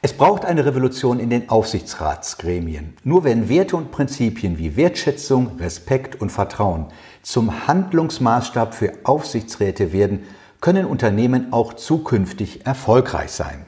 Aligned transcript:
Es 0.00 0.12
braucht 0.12 0.44
eine 0.44 0.64
Revolution 0.64 1.18
in 1.18 1.28
den 1.28 1.48
Aufsichtsratsgremien. 1.48 2.94
Nur 3.02 3.24
wenn 3.24 3.48
Werte 3.48 3.76
und 3.76 3.90
Prinzipien 3.90 4.56
wie 4.56 4.76
Wertschätzung, 4.76 5.58
Respekt 5.58 6.20
und 6.20 6.30
Vertrauen 6.30 6.86
zum 7.22 7.66
Handlungsmaßstab 7.66 8.76
für 8.76 8.92
Aufsichtsräte 9.02 9.92
werden, 9.92 10.20
können 10.60 10.86
Unternehmen 10.86 11.52
auch 11.52 11.74
zukünftig 11.74 12.64
erfolgreich 12.64 13.32
sein. 13.32 13.66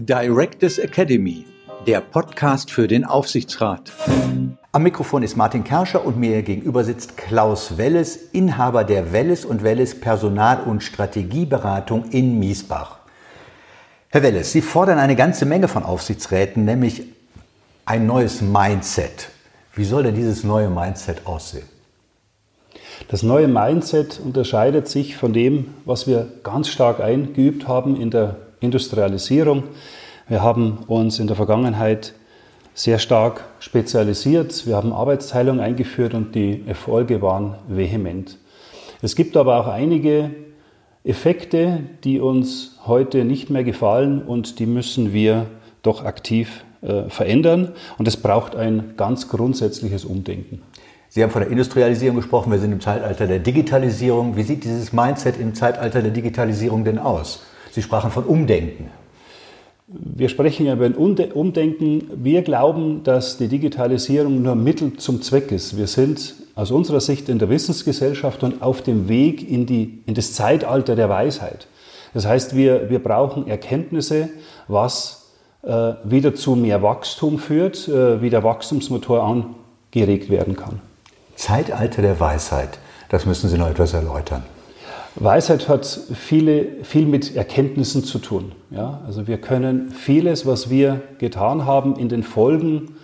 Directors 0.00 0.78
Academy, 0.78 1.44
der 1.86 2.00
Podcast 2.00 2.72
für 2.72 2.88
den 2.88 3.04
Aufsichtsrat. 3.04 3.92
Am 4.72 4.82
Mikrofon 4.82 5.22
ist 5.22 5.36
Martin 5.36 5.62
Kerscher 5.62 6.04
und 6.04 6.18
mir 6.18 6.42
gegenüber 6.42 6.82
sitzt 6.82 7.16
Klaus 7.16 7.78
Welles, 7.78 8.16
Inhaber 8.32 8.82
der 8.82 9.12
Welles 9.12 9.44
und 9.44 9.62
Welles 9.62 10.00
Personal- 10.00 10.64
und 10.64 10.82
Strategieberatung 10.82 12.10
in 12.10 12.40
Miesbach. 12.40 13.05
Herr 14.16 14.22
Welles, 14.22 14.50
Sie 14.50 14.62
fordern 14.62 14.98
eine 14.98 15.14
ganze 15.14 15.44
Menge 15.44 15.68
von 15.68 15.82
Aufsichtsräten, 15.82 16.64
nämlich 16.64 17.02
ein 17.84 18.06
neues 18.06 18.40
Mindset. 18.40 19.28
Wie 19.74 19.84
soll 19.84 20.04
denn 20.04 20.14
dieses 20.14 20.42
neue 20.42 20.70
Mindset 20.70 21.26
aussehen? 21.26 21.66
Das 23.08 23.22
neue 23.22 23.46
Mindset 23.46 24.18
unterscheidet 24.18 24.88
sich 24.88 25.18
von 25.18 25.34
dem, 25.34 25.74
was 25.84 26.06
wir 26.06 26.28
ganz 26.44 26.68
stark 26.68 27.00
eingeübt 27.00 27.68
haben 27.68 28.00
in 28.00 28.10
der 28.10 28.36
Industrialisierung. 28.60 29.64
Wir 30.28 30.42
haben 30.42 30.78
uns 30.86 31.18
in 31.18 31.26
der 31.26 31.36
Vergangenheit 31.36 32.14
sehr 32.72 32.98
stark 32.98 33.44
spezialisiert. 33.58 34.66
Wir 34.66 34.76
haben 34.76 34.94
Arbeitsteilung 34.94 35.60
eingeführt 35.60 36.14
und 36.14 36.34
die 36.34 36.64
Erfolge 36.66 37.20
waren 37.20 37.56
vehement. 37.68 38.38
Es 39.02 39.14
gibt 39.14 39.36
aber 39.36 39.60
auch 39.60 39.66
einige 39.66 40.30
Effekte, 41.06 41.80
die 42.02 42.20
uns 42.20 42.78
heute 42.86 43.24
nicht 43.24 43.48
mehr 43.48 43.62
gefallen 43.62 44.22
und 44.22 44.58
die 44.58 44.66
müssen 44.66 45.12
wir 45.12 45.46
doch 45.82 46.04
aktiv 46.04 46.64
äh, 46.82 47.08
verändern. 47.08 47.72
Und 47.96 48.08
es 48.08 48.16
braucht 48.16 48.56
ein 48.56 48.94
ganz 48.96 49.28
grundsätzliches 49.28 50.04
Umdenken. 50.04 50.62
Sie 51.08 51.22
haben 51.22 51.30
von 51.30 51.42
der 51.42 51.50
Industrialisierung 51.50 52.16
gesprochen, 52.16 52.50
wir 52.50 52.58
sind 52.58 52.72
im 52.72 52.80
Zeitalter 52.80 53.26
der 53.26 53.38
Digitalisierung. 53.38 54.36
Wie 54.36 54.42
sieht 54.42 54.64
dieses 54.64 54.92
Mindset 54.92 55.38
im 55.40 55.54
Zeitalter 55.54 56.02
der 56.02 56.10
Digitalisierung 56.10 56.84
denn 56.84 56.98
aus? 56.98 57.44
Sie 57.70 57.82
sprachen 57.82 58.10
von 58.10 58.24
Umdenken. 58.24 58.90
Wir 59.86 60.28
sprechen 60.28 60.66
ja 60.66 60.72
über 60.72 60.86
ein 60.86 60.94
Umdenken. 60.94 62.10
Wir 62.16 62.42
glauben, 62.42 63.04
dass 63.04 63.38
die 63.38 63.46
Digitalisierung 63.46 64.42
nur 64.42 64.56
Mittel 64.56 64.94
zum 64.94 65.22
Zweck 65.22 65.52
ist. 65.52 65.76
Wir 65.76 65.86
sind 65.86 66.34
aus 66.56 66.70
unserer 66.72 67.00
Sicht 67.00 67.28
in 67.28 67.38
der 67.38 67.50
Wissensgesellschaft 67.50 68.42
und 68.42 68.62
auf 68.62 68.82
dem 68.82 69.08
Weg 69.08 69.48
in, 69.48 69.66
die, 69.66 70.02
in 70.06 70.14
das 70.14 70.32
Zeitalter 70.32 70.96
der 70.96 71.08
Weisheit. 71.08 71.68
Das 72.14 72.26
heißt, 72.26 72.56
wir, 72.56 72.88
wir 72.88 72.98
brauchen 72.98 73.46
Erkenntnisse, 73.46 74.30
was 74.66 75.26
äh, 75.62 75.92
wieder 76.02 76.34
zu 76.34 76.56
mehr 76.56 76.82
Wachstum 76.82 77.38
führt, 77.38 77.86
äh, 77.88 78.22
wie 78.22 78.30
der 78.30 78.42
Wachstumsmotor 78.42 79.22
angeregt 79.22 80.30
werden 80.30 80.56
kann. 80.56 80.80
Zeitalter 81.36 82.00
der 82.00 82.18
Weisheit, 82.18 82.78
das 83.10 83.26
müssen 83.26 83.50
Sie 83.50 83.58
noch 83.58 83.68
etwas 83.68 83.92
erläutern. 83.92 84.42
Weisheit 85.16 85.68
hat 85.68 85.86
viele, 85.86 86.84
viel 86.84 87.06
mit 87.06 87.36
Erkenntnissen 87.36 88.04
zu 88.04 88.18
tun. 88.18 88.52
Ja? 88.70 89.00
Also 89.06 89.26
wir 89.26 89.38
können 89.38 89.90
vieles, 89.90 90.46
was 90.46 90.70
wir 90.70 91.02
getan 91.18 91.66
haben, 91.66 91.96
in 91.96 92.08
den 92.08 92.22
Folgen 92.22 92.95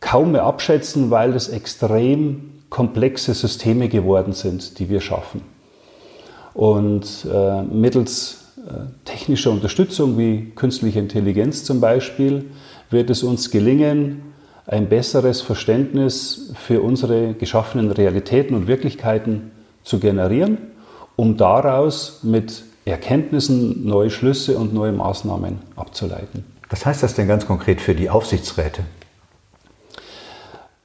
kaum 0.00 0.32
mehr 0.32 0.44
abschätzen, 0.44 1.10
weil 1.10 1.34
es 1.34 1.48
extrem 1.48 2.52
komplexe 2.68 3.34
Systeme 3.34 3.88
geworden 3.88 4.32
sind, 4.32 4.78
die 4.78 4.88
wir 4.88 5.00
schaffen. 5.00 5.42
Und 6.54 7.26
äh, 7.32 7.62
mittels 7.62 8.46
äh, 8.56 8.86
technischer 9.04 9.50
Unterstützung 9.50 10.18
wie 10.18 10.52
künstliche 10.54 10.98
Intelligenz 10.98 11.64
zum 11.64 11.80
Beispiel 11.80 12.46
wird 12.90 13.10
es 13.10 13.22
uns 13.22 13.50
gelingen, 13.50 14.22
ein 14.66 14.88
besseres 14.88 15.42
Verständnis 15.42 16.52
für 16.54 16.82
unsere 16.82 17.34
geschaffenen 17.34 17.92
Realitäten 17.92 18.54
und 18.54 18.66
Wirklichkeiten 18.66 19.52
zu 19.84 20.00
generieren, 20.00 20.58
um 21.14 21.36
daraus 21.36 22.20
mit 22.22 22.64
Erkenntnissen 22.84 23.86
neue 23.86 24.10
Schlüsse 24.10 24.58
und 24.58 24.74
neue 24.74 24.92
Maßnahmen 24.92 25.58
abzuleiten. 25.76 26.44
Was 26.68 26.84
heißt 26.84 27.02
das 27.02 27.14
denn 27.14 27.28
ganz 27.28 27.46
konkret 27.46 27.80
für 27.80 27.94
die 27.94 28.10
Aufsichtsräte? 28.10 28.82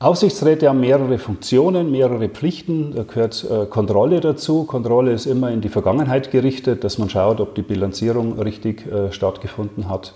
Aufsichtsräte 0.01 0.67
haben 0.67 0.79
mehrere 0.79 1.19
Funktionen, 1.19 1.91
mehrere 1.91 2.27
Pflichten. 2.27 2.95
Da 2.95 3.03
gehört 3.03 3.45
äh, 3.47 3.67
Kontrolle 3.67 4.19
dazu. 4.19 4.63
Kontrolle 4.63 5.11
ist 5.11 5.27
immer 5.27 5.51
in 5.51 5.61
die 5.61 5.69
Vergangenheit 5.69 6.31
gerichtet, 6.31 6.83
dass 6.83 6.97
man 6.97 7.07
schaut, 7.07 7.39
ob 7.39 7.53
die 7.53 7.61
Bilanzierung 7.61 8.39
richtig 8.39 8.91
äh, 8.91 9.11
stattgefunden 9.11 9.87
hat, 9.87 10.15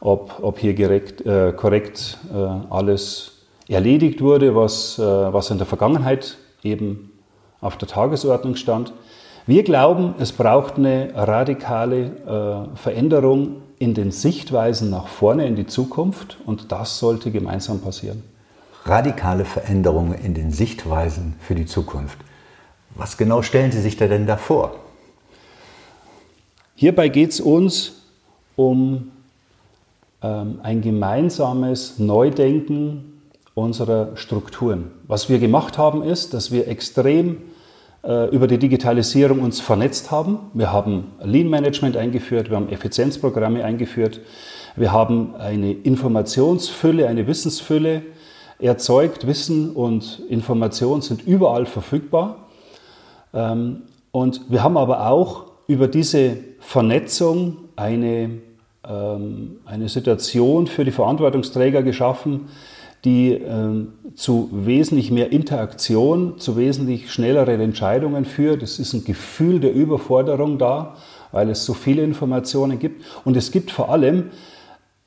ob, 0.00 0.40
ob 0.42 0.58
hier 0.58 0.74
direkt, 0.74 1.24
äh, 1.24 1.54
korrekt 1.56 2.18
äh, 2.34 2.36
alles 2.68 3.46
erledigt 3.66 4.20
wurde, 4.20 4.54
was, 4.54 4.98
äh, 4.98 5.02
was 5.02 5.48
in 5.48 5.56
der 5.56 5.66
Vergangenheit 5.66 6.36
eben 6.62 7.10
auf 7.62 7.78
der 7.78 7.88
Tagesordnung 7.88 8.56
stand. 8.56 8.92
Wir 9.46 9.62
glauben, 9.62 10.16
es 10.18 10.32
braucht 10.32 10.76
eine 10.76 11.12
radikale 11.14 12.68
äh, 12.74 12.76
Veränderung 12.76 13.62
in 13.78 13.94
den 13.94 14.10
Sichtweisen 14.10 14.90
nach 14.90 15.06
vorne 15.06 15.46
in 15.46 15.56
die 15.56 15.66
Zukunft 15.66 16.36
und 16.44 16.72
das 16.72 16.98
sollte 16.98 17.30
gemeinsam 17.30 17.80
passieren. 17.80 18.33
Radikale 18.84 19.44
Veränderungen 19.44 20.14
in 20.14 20.34
den 20.34 20.50
Sichtweisen 20.50 21.34
für 21.40 21.54
die 21.54 21.66
Zukunft. 21.66 22.18
Was 22.94 23.16
genau 23.16 23.42
stellen 23.42 23.72
Sie 23.72 23.80
sich 23.80 23.96
da 23.96 24.06
denn 24.06 24.26
da 24.26 24.36
vor? 24.36 24.74
Hierbei 26.74 27.08
geht 27.08 27.30
es 27.30 27.40
uns 27.40 28.02
um 28.56 29.10
ähm, 30.22 30.60
ein 30.62 30.80
gemeinsames 30.80 31.98
Neudenken 31.98 33.20
unserer 33.54 34.16
Strukturen. 34.16 34.90
Was 35.06 35.28
wir 35.28 35.38
gemacht 35.38 35.78
haben, 35.78 36.02
ist, 36.02 36.34
dass 36.34 36.50
wir 36.50 36.68
extrem 36.68 37.38
äh, 38.02 38.28
über 38.34 38.46
die 38.46 38.58
Digitalisierung 38.58 39.40
uns 39.40 39.60
vernetzt 39.60 40.10
haben. 40.10 40.38
Wir 40.52 40.72
haben 40.72 41.12
Lean 41.22 41.48
Management 41.48 41.96
eingeführt, 41.96 42.50
wir 42.50 42.56
haben 42.56 42.68
Effizienzprogramme 42.68 43.64
eingeführt, 43.64 44.20
wir 44.76 44.92
haben 44.92 45.36
eine 45.36 45.72
Informationsfülle, 45.72 47.06
eine 47.06 47.26
Wissensfülle 47.26 48.02
erzeugt. 48.64 49.26
Wissen 49.26 49.70
und 49.72 50.22
Information 50.28 51.02
sind 51.02 51.26
überall 51.26 51.66
verfügbar. 51.66 52.48
Ähm, 53.32 53.82
und 54.10 54.42
wir 54.48 54.62
haben 54.62 54.76
aber 54.76 55.08
auch 55.08 55.46
über 55.66 55.88
diese 55.88 56.38
Vernetzung 56.60 57.56
eine, 57.76 58.30
ähm, 58.88 59.56
eine 59.64 59.88
Situation 59.88 60.66
für 60.66 60.84
die 60.84 60.92
Verantwortungsträger 60.92 61.82
geschaffen, 61.82 62.48
die 63.04 63.32
ähm, 63.32 63.92
zu 64.14 64.48
wesentlich 64.50 65.10
mehr 65.10 65.30
Interaktion, 65.30 66.38
zu 66.38 66.56
wesentlich 66.56 67.12
schnelleren 67.12 67.60
Entscheidungen 67.60 68.24
führt. 68.24 68.62
Es 68.62 68.78
ist 68.78 68.94
ein 68.94 69.04
Gefühl 69.04 69.60
der 69.60 69.74
Überforderung 69.74 70.56
da, 70.56 70.96
weil 71.32 71.50
es 71.50 71.66
so 71.66 71.74
viele 71.74 72.02
Informationen 72.02 72.78
gibt. 72.78 73.04
Und 73.24 73.36
es 73.36 73.50
gibt 73.50 73.70
vor 73.70 73.90
allem 73.90 74.30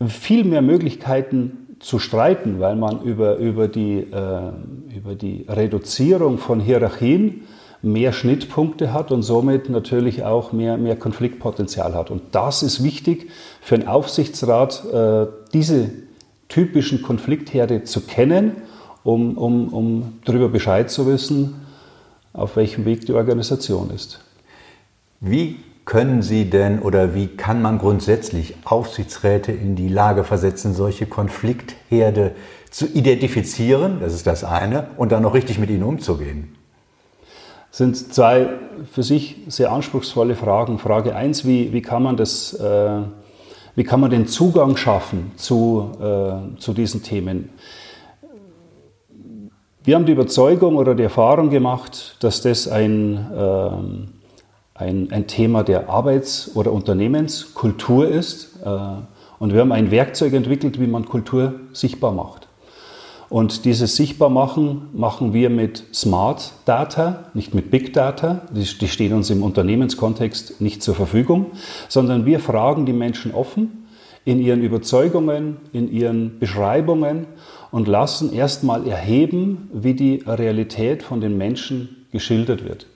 viel 0.06 0.44
mehr 0.44 0.62
Möglichkeiten 0.62 1.76
zu 1.80 2.00
streiten, 2.00 2.60
weil 2.60 2.76
man 2.76 3.02
über, 3.02 3.38
über, 3.38 3.68
die, 3.68 4.00
äh, 4.00 4.52
über 4.96 5.16
die 5.16 5.46
Reduzierung 5.48 6.38
von 6.38 6.60
Hierarchien 6.60 7.44
mehr 7.82 8.14
Schnittpunkte 8.14 8.94
hat 8.94 9.12
und 9.12 9.22
somit 9.22 9.70
natürlich 9.70 10.24
auch 10.24 10.52
mehr, 10.52 10.78
mehr 10.78 10.96
Konfliktpotenzial 10.96 11.94
hat. 11.94 12.10
Und 12.10 12.22
das 12.32 12.64
ist 12.64 12.84
wichtig 12.84 13.30
für 13.62 13.76
einen 13.76 13.88
Aufsichtsrat, 13.88 14.84
äh, 14.92 15.28
diese 15.54 15.90
typischen 16.50 17.02
Konfliktherde 17.02 17.84
zu 17.84 18.02
kennen, 18.02 18.54
um, 19.04 19.38
um, 19.38 19.68
um 19.70 20.14
darüber 20.26 20.50
Bescheid 20.50 20.90
zu 20.90 21.06
wissen, 21.08 21.62
auf 22.34 22.56
welchem 22.56 22.86
Weg 22.86 23.06
die 23.06 23.14
Organisation 23.14 23.92
ist. 23.92 24.20
Wie 25.20 25.58
können 25.88 26.22
Sie 26.22 26.50
denn 26.52 26.80
oder 26.80 27.16
wie 27.16 27.26
kann 27.26 27.64
man 27.64 27.80
grundsätzlich 27.80 28.54
Aufsichtsräte 28.66 29.52
in 29.52 29.76
die 29.76 29.90
Lage 29.90 30.24
versetzen, 30.24 30.76
solche 30.76 31.08
Konfliktherde 31.08 32.34
zu 32.70 32.86
identifizieren, 32.86 34.02
das 34.02 34.14
ist 34.14 34.28
das 34.28 34.44
eine, 34.44 34.92
und 34.98 35.12
dann 35.12 35.24
noch 35.24 35.34
richtig 35.34 35.58
mit 35.58 35.72
ihnen 35.72 35.84
umzugehen? 35.84 36.56
Das 37.72 37.80
sind 37.80 38.14
zwei 38.14 38.50
für 38.92 39.02
sich 39.02 39.38
sehr 39.48 39.72
anspruchsvolle 39.72 40.36
Fragen. 40.36 40.78
Frage 40.78 41.16
1, 41.16 41.46
wie, 41.46 41.74
wie 41.74 41.82
kann 41.82 42.04
man 42.04 42.18
das 42.18 42.54
äh, 42.54 43.02
wie 43.78 43.84
kann 43.84 44.00
man 44.00 44.10
den 44.10 44.26
Zugang 44.26 44.76
schaffen 44.76 45.34
zu, 45.36 45.92
äh, 46.02 46.58
zu 46.60 46.74
diesen 46.74 47.04
Themen? 47.04 47.50
Wir 49.84 49.94
haben 49.94 50.08
die 50.08 50.14
Überzeugung 50.14 50.78
oder 50.78 50.96
die 50.96 51.04
Erfahrung 51.04 51.52
gemacht, 51.52 52.18
dass 52.22 52.42
das 52.42 52.68
ein, 52.68 53.28
äh, 53.32 54.17
ein, 54.78 55.12
ein 55.12 55.28
Thema 55.28 55.64
der 55.64 55.90
Arbeits- 55.90 56.56
oder 56.56 56.72
Unternehmenskultur 56.72 58.08
ist. 58.08 58.60
Äh, 58.64 58.70
und 59.40 59.54
wir 59.54 59.62
haben 59.62 59.72
ein 59.72 59.92
Werkzeug 59.92 60.34
entwickelt, 60.34 60.80
wie 60.80 60.88
man 60.88 61.06
Kultur 61.06 61.60
sichtbar 61.74 62.12
macht. 62.12 62.48
Und 63.30 63.66
dieses 63.66 63.98
Sichtbarmachen 63.98 64.88
machen 64.94 65.34
wir 65.34 65.50
mit 65.50 65.84
Smart 65.94 66.54
Data, 66.64 67.26
nicht 67.34 67.54
mit 67.54 67.70
Big 67.72 67.92
Data. 67.92 68.44
Die, 68.52 68.64
die 68.64 68.88
stehen 68.88 69.14
uns 69.14 69.30
im 69.30 69.44
Unternehmenskontext 69.44 70.62
nicht 70.62 70.82
zur 70.82 70.96
Verfügung, 70.96 71.48
sondern 71.90 72.26
wir 72.26 72.40
fragen 72.40 72.86
die 72.86 72.94
Menschen 72.94 73.34
offen, 73.34 73.86
in 74.24 74.40
ihren 74.40 74.62
Überzeugungen, 74.62 75.58
in 75.74 75.92
ihren 75.92 76.40
Beschreibungen 76.40 77.28
und 77.72 77.88
lassen 77.88 78.34
erstmal 78.34 78.88
erheben, 78.88 79.70
wie 79.74 79.94
die 79.94 80.24
Realität 80.26 81.04
von 81.04 81.20
den 81.20 81.38
Menschen 81.38 82.06
geschildert 82.12 82.64
wird. 82.64 82.88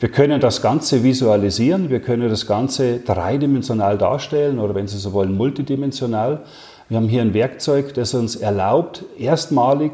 Wir 0.00 0.08
können 0.10 0.40
das 0.40 0.60
Ganze 0.60 1.04
visualisieren, 1.04 1.88
wir 1.88 2.00
können 2.00 2.28
das 2.28 2.46
Ganze 2.46 2.98
dreidimensional 2.98 3.96
darstellen 3.96 4.58
oder 4.58 4.74
wenn 4.74 4.88
Sie 4.88 4.98
so 4.98 5.12
wollen, 5.12 5.36
multidimensional. 5.36 6.40
Wir 6.88 6.96
haben 6.96 7.08
hier 7.08 7.22
ein 7.22 7.32
Werkzeug, 7.32 7.94
das 7.94 8.12
uns 8.14 8.36
erlaubt, 8.36 9.04
erstmalig 9.18 9.92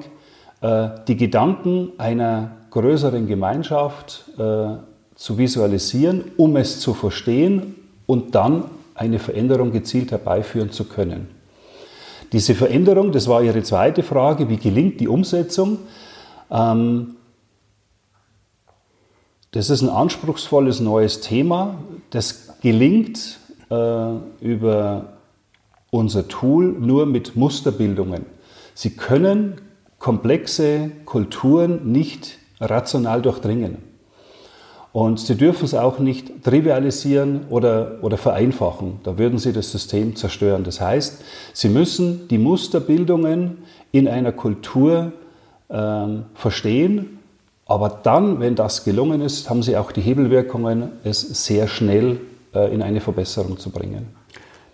äh, 0.62 0.88
die 1.06 1.16
Gedanken 1.16 1.92
einer 1.98 2.52
größeren 2.70 3.26
Gemeinschaft 3.26 4.24
äh, 4.38 4.76
zu 5.14 5.38
visualisieren, 5.38 6.24
um 6.36 6.56
es 6.56 6.80
zu 6.80 6.94
verstehen 6.94 7.74
und 8.06 8.34
dann 8.34 8.64
eine 8.94 9.18
Veränderung 9.18 9.70
gezielt 9.70 10.10
herbeiführen 10.12 10.70
zu 10.72 10.84
können. 10.84 11.28
Diese 12.32 12.54
Veränderung, 12.54 13.12
das 13.12 13.28
war 13.28 13.42
Ihre 13.42 13.62
zweite 13.62 14.02
Frage, 14.02 14.48
wie 14.48 14.56
gelingt 14.56 15.00
die 15.00 15.08
Umsetzung? 15.08 15.78
Ähm, 16.50 17.16
das 19.52 19.70
ist 19.70 19.82
ein 19.82 19.88
anspruchsvolles 19.88 20.80
neues 20.80 21.20
Thema. 21.20 21.76
Das 22.10 22.60
gelingt 22.60 23.38
äh, 23.70 24.12
über 24.40 25.12
unser 25.90 26.28
Tool 26.28 26.66
nur 26.78 27.06
mit 27.06 27.36
Musterbildungen. 27.36 28.26
Sie 28.74 28.90
können 28.90 29.60
komplexe 29.98 30.90
Kulturen 31.04 31.92
nicht 31.92 32.38
rational 32.60 33.22
durchdringen. 33.22 33.78
Und 34.92 35.20
Sie 35.20 35.36
dürfen 35.36 35.64
es 35.64 35.74
auch 35.74 36.00
nicht 36.00 36.42
trivialisieren 36.42 37.46
oder, 37.48 37.98
oder 38.02 38.16
vereinfachen. 38.16 38.98
Da 39.04 39.18
würden 39.18 39.38
Sie 39.38 39.52
das 39.52 39.70
System 39.70 40.16
zerstören. 40.16 40.64
Das 40.64 40.80
heißt, 40.80 41.22
Sie 41.52 41.68
müssen 41.68 42.26
die 42.26 42.38
Musterbildungen 42.38 43.58
in 43.92 44.08
einer 44.08 44.32
Kultur 44.32 45.12
ähm, 45.70 46.24
verstehen. 46.34 47.19
Aber 47.70 48.00
dann, 48.02 48.40
wenn 48.40 48.56
das 48.56 48.82
gelungen 48.82 49.20
ist, 49.20 49.48
haben 49.48 49.62
Sie 49.62 49.76
auch 49.76 49.92
die 49.92 50.00
Hebelwirkungen, 50.00 50.90
es 51.04 51.20
sehr 51.20 51.68
schnell 51.68 52.20
äh, 52.52 52.74
in 52.74 52.82
eine 52.82 53.00
Verbesserung 53.00 53.60
zu 53.60 53.70
bringen. 53.70 54.08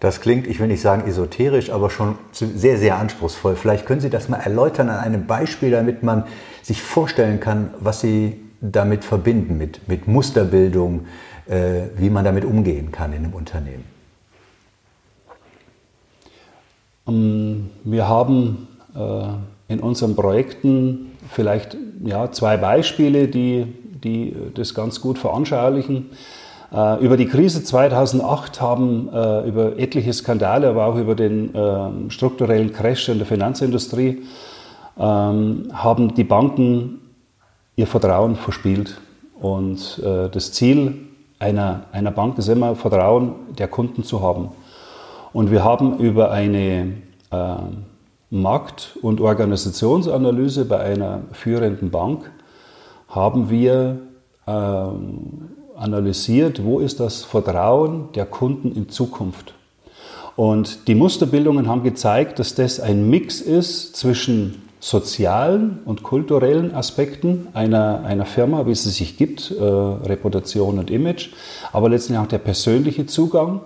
Das 0.01 0.23
klingt, 0.23 0.47
ich 0.47 0.61
will 0.61 0.69
nicht 0.69 0.81
sagen 0.81 1.07
esoterisch, 1.07 1.69
aber 1.69 1.91
schon 1.91 2.17
sehr, 2.33 2.79
sehr 2.79 2.97
anspruchsvoll. 2.97 3.55
Vielleicht 3.55 3.85
können 3.85 4.01
Sie 4.01 4.09
das 4.09 4.31
mal 4.31 4.39
erläutern 4.39 4.89
an 4.89 4.97
einem 4.97 5.27
Beispiel, 5.27 5.73
damit 5.73 6.03
man 6.03 6.25
sich 6.63 6.81
vorstellen 6.81 7.39
kann, 7.39 7.69
was 7.81 8.01
Sie 8.01 8.41
damit 8.63 9.05
verbinden, 9.05 9.59
mit, 9.59 9.87
mit 9.87 10.09
Musterbildung, 10.09 11.05
äh, 11.49 11.89
wie 11.99 12.09
man 12.09 12.25
damit 12.25 12.47
umgehen 12.47 12.93
kann 12.93 13.13
in 13.13 13.25
einem 13.25 13.35
Unternehmen. 13.35 13.85
Ähm, 17.07 17.69
wir 17.85 18.09
haben 18.09 18.69
äh, 18.95 19.35
in 19.69 19.81
unseren 19.81 20.15
Projekten 20.15 21.13
vielleicht 21.29 21.77
ja, 22.05 22.31
zwei 22.31 22.57
Beispiele, 22.57 23.29
die, 23.29 23.67
die 24.03 24.35
das 24.55 24.75
ganz 24.75 25.01
gut 25.01 25.19
veranschaulichen. 25.19 26.11
Äh, 26.73 27.05
über 27.05 27.17
die 27.17 27.27
Krise 27.27 27.63
2008 27.63 28.61
haben 28.61 29.09
äh, 29.13 29.49
über 29.49 29.79
etliche 29.79 30.13
Skandale, 30.13 30.69
aber 30.69 30.87
auch 30.87 30.97
über 30.97 31.15
den 31.15 31.55
äh, 31.55 32.11
strukturellen 32.11 32.73
Crash 32.73 33.09
in 33.09 33.19
der 33.19 33.27
Finanzindustrie, 33.27 34.23
ähm, 34.99 35.69
haben 35.73 36.15
die 36.15 36.25
Banken 36.25 37.01
ihr 37.77 37.87
Vertrauen 37.87 38.37
verspielt. 38.37 39.01
Und 39.39 40.03
das 40.03 40.53
Ziel 40.53 40.95
einer, 41.39 41.83
einer 41.93 42.11
Bank 42.11 42.39
ist 42.39 42.49
immer, 42.49 42.75
Vertrauen 42.75 43.35
der 43.59 43.69
Kunden 43.69 44.03
zu 44.03 44.23
haben. 44.23 44.49
Und 45.35 45.51
wir 45.51 45.63
haben 45.63 45.99
über 45.99 46.31
eine 46.31 46.95
Markt- 48.31 48.99
und 49.03 49.21
Organisationsanalyse 49.21 50.65
bei 50.65 50.81
einer 50.81 51.23
führenden 51.33 51.91
Bank 51.91 52.31
haben 53.09 53.51
wir 53.51 53.99
ähm, 54.47 55.51
analysiert, 55.77 56.65
wo 56.65 56.81
ist 56.81 57.01
das 57.01 57.23
Vertrauen 57.25 58.09
der 58.15 58.27
Kunden 58.27 58.73
in 58.73 58.89
Zukunft. 58.89 59.55
Und 60.35 60.89
die 60.89 60.95
Musterbildungen 60.95 61.69
haben 61.69 61.83
gezeigt, 61.83 62.39
dass 62.39 62.55
das 62.55 62.81
ein 62.81 63.09
Mix 63.09 63.41
ist 63.41 63.97
zwischen 63.97 64.63
sozialen 64.81 65.79
und 65.85 66.03
kulturellen 66.03 66.75
Aspekten 66.75 67.49
einer, 67.55 68.05
einer 68.05 68.27
Firma, 68.27 68.67
wie 68.67 68.75
sie 68.75 68.91
sich 68.91 69.17
gibt, 69.17 69.51
äh, 69.51 69.63
Reputation 69.63 70.79
und 70.79 70.91
Image, 70.91 71.31
aber 71.73 71.89
letztendlich 71.89 72.25
auch 72.25 72.29
der 72.29 72.39
persönliche 72.39 73.07
Zugang. 73.07 73.63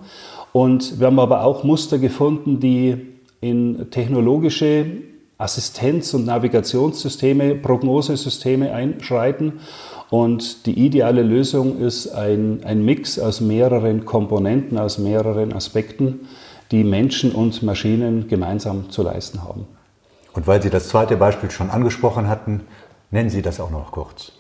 Und 0.53 1.01
wir 1.01 1.09
haben 1.09 1.19
aber 1.19 1.45
auch 1.45 1.65
Muster 1.65 1.99
gefunden, 1.99 2.61
die 2.61 3.07
in 3.41 3.91
technologische 3.91 4.87
Assistenz- 5.39 6.13
und 6.13 6.27
Navigationssysteme, 6.27 7.55
Prognosesysteme 7.55 8.73
einschreiten 8.73 9.61
und 10.11 10.67
die 10.67 10.79
ideale 10.85 11.23
Lösung 11.23 11.79
ist 11.79 12.09
ein, 12.09 12.61
ein 12.65 12.85
Mix 12.85 13.19
aus 13.19 13.41
mehreren 13.41 14.05
Komponenten, 14.05 14.77
aus 14.77 14.99
mehreren 14.99 15.53
Aspekten, 15.53 16.29
die 16.73 16.85
Menschen 16.85 17.33
und 17.33 17.63
Maschinen 17.63 18.29
gemeinsam 18.29 18.91
zu 18.91 19.03
leisten 19.03 19.43
haben. 19.43 19.67
Und 20.33 20.47
weil 20.47 20.61
Sie 20.63 20.71
das 20.71 20.89
zweite 20.89 21.17
Beispiel 21.17 21.51
schon 21.51 21.71
angesprochen 21.71 22.29
hatten, 22.29 22.63
nennen 23.11 23.31
Sie 23.31 23.43
das 23.43 23.61
auch 23.61 23.71
noch 23.71 23.93
kurz. 23.93 24.33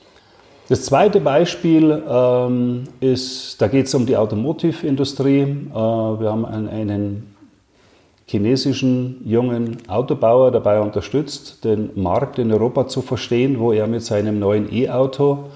Das 0.68 0.84
zweite 0.84 1.20
Beispiel 1.20 2.02
ähm, 2.08 2.84
ist, 3.00 3.60
da 3.60 3.66
geht 3.66 3.86
es 3.86 3.94
um 3.94 4.06
die 4.06 4.16
Automotive-Industrie. 4.16 5.40
Äh, 5.40 5.74
wir 5.74 6.30
haben 6.30 6.44
einen, 6.44 6.68
einen 6.68 7.29
chinesischen 8.30 9.20
jungen 9.24 9.78
Autobauer 9.88 10.52
dabei 10.52 10.80
unterstützt, 10.80 11.64
den 11.64 11.90
Markt 12.00 12.38
in 12.38 12.52
Europa 12.52 12.86
zu 12.86 13.02
verstehen, 13.02 13.58
wo 13.58 13.72
er 13.72 13.88
mit 13.88 14.04
seinem 14.04 14.38
neuen 14.38 14.72
E-Auto, 14.72 15.46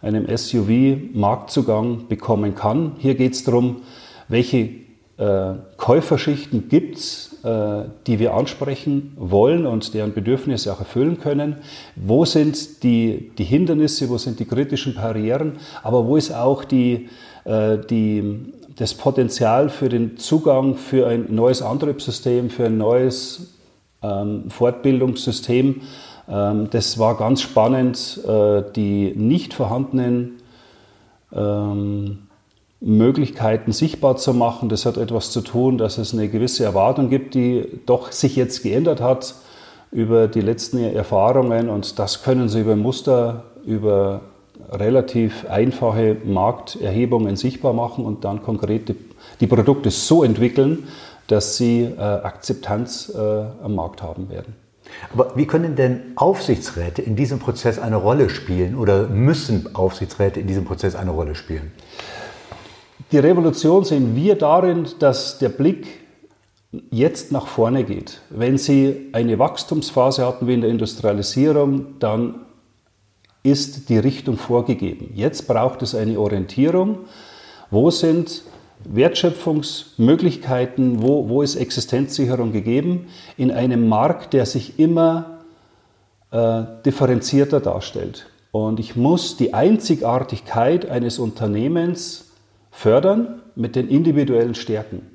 einem 0.00 0.26
SUV, 0.34 0.96
Marktzugang 1.12 2.08
bekommen 2.08 2.54
kann. 2.54 2.92
Hier 2.98 3.14
geht 3.14 3.34
es 3.34 3.44
darum, 3.44 3.82
welche 4.28 4.70
äh, 5.18 5.54
Käuferschichten 5.76 6.70
gibt 6.70 6.96
es, 6.96 7.36
äh, 7.44 7.84
die 8.06 8.18
wir 8.18 8.32
ansprechen 8.32 9.12
wollen 9.16 9.66
und 9.66 9.92
deren 9.92 10.14
Bedürfnisse 10.14 10.72
auch 10.72 10.80
erfüllen 10.80 11.20
können. 11.20 11.56
Wo 11.94 12.24
sind 12.24 12.82
die, 12.82 13.32
die 13.36 13.44
Hindernisse, 13.44 14.08
wo 14.08 14.16
sind 14.16 14.40
die 14.40 14.46
kritischen 14.46 14.94
Barrieren, 14.94 15.58
aber 15.82 16.06
wo 16.06 16.16
ist 16.16 16.34
auch 16.34 16.64
die, 16.64 17.10
äh, 17.44 17.76
die 17.78 18.52
das 18.76 18.94
Potenzial 18.94 19.68
für 19.68 19.88
den 19.88 20.16
Zugang 20.16 20.76
für 20.76 21.06
ein 21.06 21.26
neues 21.34 21.62
Antriebssystem, 21.62 22.50
für 22.50 22.66
ein 22.66 22.78
neues 22.78 23.54
ähm, 24.02 24.50
Fortbildungssystem. 24.50 25.82
Ähm, 26.28 26.68
das 26.70 26.98
war 26.98 27.16
ganz 27.16 27.42
spannend, 27.42 28.20
äh, 28.26 28.62
die 28.74 29.14
nicht 29.16 29.54
vorhandenen 29.54 30.42
ähm, 31.32 32.28
Möglichkeiten 32.80 33.72
sichtbar 33.72 34.16
zu 34.16 34.34
machen. 34.34 34.68
Das 34.68 34.86
hat 34.86 34.96
etwas 34.96 35.30
zu 35.30 35.40
tun, 35.40 35.78
dass 35.78 35.98
es 35.98 36.12
eine 36.12 36.28
gewisse 36.28 36.64
Erwartung 36.64 37.08
gibt, 37.08 37.34
die 37.34 37.80
doch 37.86 38.12
sich 38.12 38.36
jetzt 38.36 38.62
geändert 38.62 39.00
hat 39.00 39.34
über 39.90 40.26
die 40.26 40.40
letzten 40.40 40.78
Erfahrungen 40.78 41.68
und 41.68 41.98
das 42.00 42.24
können 42.24 42.48
Sie 42.48 42.60
über 42.60 42.74
Muster, 42.74 43.44
über 43.64 44.22
relativ 44.74 45.46
einfache 45.48 46.16
Markterhebungen 46.24 47.36
sichtbar 47.36 47.72
machen 47.72 48.04
und 48.04 48.24
dann 48.24 48.42
konkret 48.42 48.94
die, 49.40 49.46
Produkte 49.46 49.90
so 49.90 50.24
entwickeln, 50.24 50.88
dass 51.26 51.56
sie 51.56 51.82
äh, 51.82 52.00
Akzeptanz 52.00 53.12
äh, 53.14 53.18
am 53.18 53.74
Markt 53.74 54.02
haben 54.02 54.28
werden. 54.28 54.54
Aber 55.12 55.32
wie 55.36 55.46
können 55.46 55.76
denn 55.76 56.12
Aufsichtsräte 56.16 57.02
in 57.02 57.16
diesem 57.16 57.38
Prozess 57.38 57.78
eine 57.78 57.96
Rolle 57.96 58.28
spielen 58.30 58.76
oder 58.76 59.08
müssen 59.08 59.74
Aufsichtsräte 59.74 60.40
in 60.40 60.46
diesem 60.46 60.64
Prozess 60.64 60.94
eine 60.94 61.10
Rolle 61.10 61.34
spielen? 61.34 61.72
Die 63.12 63.18
Revolution 63.18 63.84
sehen 63.84 64.16
wir 64.16 64.36
darin, 64.36 64.86
dass 64.98 65.38
der 65.38 65.48
Blick 65.48 65.86
jetzt 66.90 67.32
nach 67.32 67.46
vorne 67.46 67.84
geht. 67.84 68.20
Wenn 68.30 68.58
Sie 68.58 69.10
eine 69.12 69.38
Wachstumsphase 69.38 70.26
hatten 70.26 70.46
wie 70.46 70.54
in 70.54 70.60
der 70.60 70.70
Industrialisierung, 70.70 71.98
dann 71.98 72.46
ist 73.44 73.88
die 73.88 73.98
Richtung 73.98 74.36
vorgegeben. 74.36 75.12
Jetzt 75.14 75.46
braucht 75.46 75.82
es 75.82 75.94
eine 75.94 76.18
Orientierung. 76.18 76.98
Wo 77.70 77.90
sind 77.90 78.42
Wertschöpfungsmöglichkeiten, 78.84 81.00
wo, 81.02 81.28
wo 81.28 81.42
ist 81.42 81.54
Existenzsicherung 81.56 82.52
gegeben 82.52 83.08
in 83.36 83.52
einem 83.52 83.88
Markt, 83.88 84.32
der 84.32 84.46
sich 84.46 84.78
immer 84.78 85.40
äh, 86.30 86.62
differenzierter 86.84 87.60
darstellt. 87.60 88.26
Und 88.50 88.80
ich 88.80 88.96
muss 88.96 89.36
die 89.36 89.52
Einzigartigkeit 89.54 90.88
eines 90.88 91.18
Unternehmens 91.18 92.30
fördern 92.70 93.42
mit 93.54 93.76
den 93.76 93.88
individuellen 93.88 94.54
Stärken. 94.54 95.10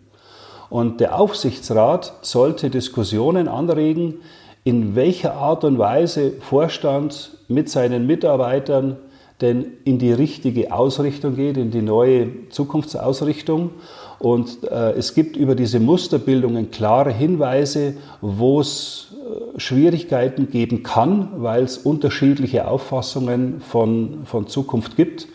Und 0.70 1.00
der 1.00 1.20
Aufsichtsrat 1.20 2.14
sollte 2.22 2.70
Diskussionen 2.70 3.48
anregen, 3.48 4.20
in 4.64 4.96
welcher 4.96 5.36
Art 5.36 5.64
und 5.64 5.78
Weise 5.78 6.34
Vorstand 6.40 7.32
mit 7.48 7.70
seinen 7.70 8.06
Mitarbeitern 8.08 8.98
denn 9.42 9.66
in 9.86 10.00
die 10.00 10.12
richtige 10.12 10.74
Ausrichtung 10.74 11.36
geht, 11.36 11.58
in 11.58 11.72
die 11.72 11.82
neue 11.82 12.50
Zukunftsausrichtung. 12.50 13.72
Und 14.20 14.64
äh, 14.70 14.92
es 14.92 15.14
gibt 15.14 15.38
über 15.38 15.56
diese 15.56 15.80
Musterbildungen 15.80 16.72
klare 16.72 17.12
Hinweise, 17.12 17.94
wo 18.20 18.60
es 18.60 19.14
äh, 19.14 19.60
Schwierigkeiten 19.60 20.50
geben 20.50 20.84
kann, 20.84 21.30
weil 21.38 21.64
es 21.64 21.78
unterschiedliche 21.78 22.68
Auffassungen 22.68 23.62
von, 23.62 24.26
von 24.26 24.48
Zukunft 24.48 24.98
gibt. 24.98 25.28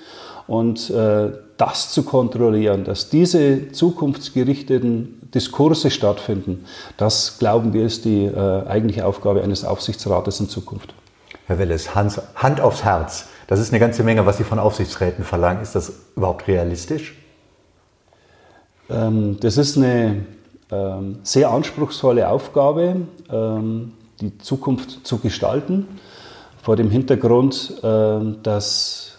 Und 0.46 0.90
äh, 0.90 1.30
das 1.56 1.90
zu 1.90 2.02
kontrollieren, 2.02 2.84
dass 2.84 3.08
diese 3.08 3.72
zukunftsgerichteten 3.72 5.23
Diskurse 5.34 5.90
stattfinden, 5.90 6.64
das 6.96 7.38
glauben 7.38 7.72
wir 7.72 7.84
ist 7.84 8.04
die 8.04 8.24
äh, 8.24 8.66
eigentliche 8.66 9.04
Aufgabe 9.06 9.42
eines 9.42 9.64
Aufsichtsrates 9.64 10.40
in 10.40 10.48
Zukunft. 10.48 10.94
Herr 11.46 11.58
Welles, 11.58 11.94
Hand, 11.94 12.20
Hand 12.36 12.60
aufs 12.60 12.84
Herz. 12.84 13.28
Das 13.46 13.60
ist 13.60 13.70
eine 13.70 13.80
ganze 13.80 14.02
Menge, 14.04 14.24
was 14.24 14.38
Sie 14.38 14.44
von 14.44 14.58
Aufsichtsräten 14.58 15.24
verlangen. 15.24 15.62
Ist 15.62 15.74
das 15.74 15.92
überhaupt 16.16 16.48
realistisch? 16.48 17.14
Ähm, 18.88 19.38
das 19.40 19.56
ist 19.58 19.76
eine 19.76 20.24
ähm, 20.70 21.18
sehr 21.22 21.50
anspruchsvolle 21.50 22.28
Aufgabe, 22.28 22.96
ähm, 23.30 23.92
die 24.20 24.38
Zukunft 24.38 25.06
zu 25.06 25.18
gestalten, 25.18 25.86
vor 26.62 26.76
dem 26.76 26.90
Hintergrund, 26.90 27.74
ähm, 27.82 28.38
dass 28.42 29.18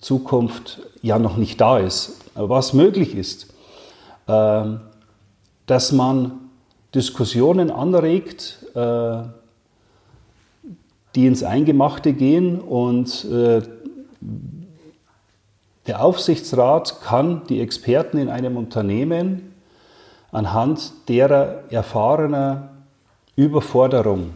Zukunft 0.00 0.80
ja 1.00 1.18
noch 1.18 1.36
nicht 1.36 1.60
da 1.60 1.78
ist. 1.78 2.18
Was 2.34 2.72
möglich 2.72 3.14
ist, 3.14 3.46
ähm, 4.28 4.80
dass 5.72 5.90
man 5.90 6.50
Diskussionen 6.94 7.70
anregt, 7.70 8.58
äh, 8.74 9.22
die 11.14 11.26
ins 11.26 11.42
Eingemachte 11.42 12.12
gehen 12.12 12.60
und 12.60 13.24
äh, 13.24 13.62
der 15.86 16.04
Aufsichtsrat 16.04 17.00
kann 17.00 17.46
die 17.48 17.62
Experten 17.62 18.18
in 18.18 18.28
einem 18.28 18.58
Unternehmen 18.58 19.54
anhand 20.30 21.08
derer 21.08 21.62
erfahrener 21.70 22.68
Überforderung 23.34 24.34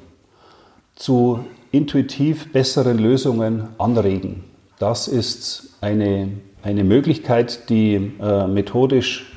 zu 0.95 1.41
intuitiv 1.71 2.51
besseren 2.51 2.97
Lösungen 2.97 3.69
anregen. 3.77 4.43
Das 4.79 5.07
ist 5.07 5.77
eine, 5.83 6.31
eine 6.63 6.83
Möglichkeit, 6.83 7.69
die 7.69 8.15
äh, 8.23 8.47
methodisch 8.47 9.31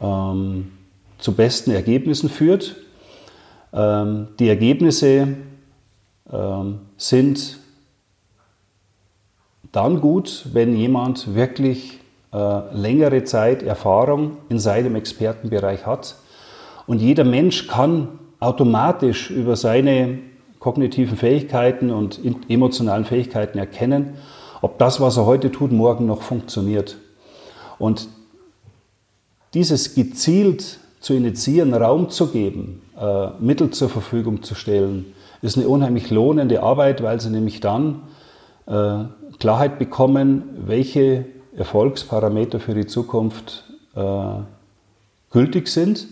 ähm, 0.00 0.70
zu 1.24 1.32
besten 1.32 1.70
Ergebnissen 1.70 2.28
führt. 2.28 2.76
Ähm, 3.72 4.28
die 4.38 4.50
Ergebnisse 4.50 5.28
ähm, 6.30 6.80
sind 6.98 7.60
dann 9.72 10.02
gut, 10.02 10.44
wenn 10.52 10.76
jemand 10.76 11.34
wirklich 11.34 11.98
äh, 12.30 12.76
längere 12.76 13.24
Zeit 13.24 13.62
Erfahrung 13.62 14.36
in 14.50 14.58
seinem 14.58 14.96
Expertenbereich 14.96 15.86
hat. 15.86 16.16
Und 16.86 17.00
jeder 17.00 17.24
Mensch 17.24 17.68
kann 17.68 18.18
automatisch 18.38 19.30
über 19.30 19.56
seine 19.56 20.18
kognitiven 20.58 21.16
Fähigkeiten 21.16 21.90
und 21.90 22.20
emotionalen 22.50 23.06
Fähigkeiten 23.06 23.56
erkennen, 23.56 24.18
ob 24.60 24.78
das, 24.78 25.00
was 25.00 25.16
er 25.16 25.24
heute 25.24 25.50
tut, 25.50 25.72
morgen 25.72 26.04
noch 26.04 26.20
funktioniert. 26.20 26.98
Und 27.78 28.08
dieses 29.54 29.94
gezielt 29.94 30.80
zu 31.04 31.12
initiieren, 31.12 31.74
Raum 31.74 32.08
zu 32.08 32.28
geben, 32.28 32.80
äh, 32.98 33.28
Mittel 33.38 33.70
zur 33.70 33.90
Verfügung 33.90 34.42
zu 34.42 34.54
stellen, 34.54 35.12
ist 35.42 35.58
eine 35.58 35.68
unheimlich 35.68 36.10
lohnende 36.10 36.62
Arbeit, 36.62 37.02
weil 37.02 37.20
sie 37.20 37.28
nämlich 37.28 37.60
dann 37.60 38.04
äh, 38.66 39.04
Klarheit 39.38 39.78
bekommen, 39.78 40.44
welche 40.64 41.26
Erfolgsparameter 41.54 42.58
für 42.58 42.72
die 42.72 42.86
Zukunft 42.86 43.64
äh, 43.94 44.00
gültig 45.30 45.68
sind. 45.68 46.06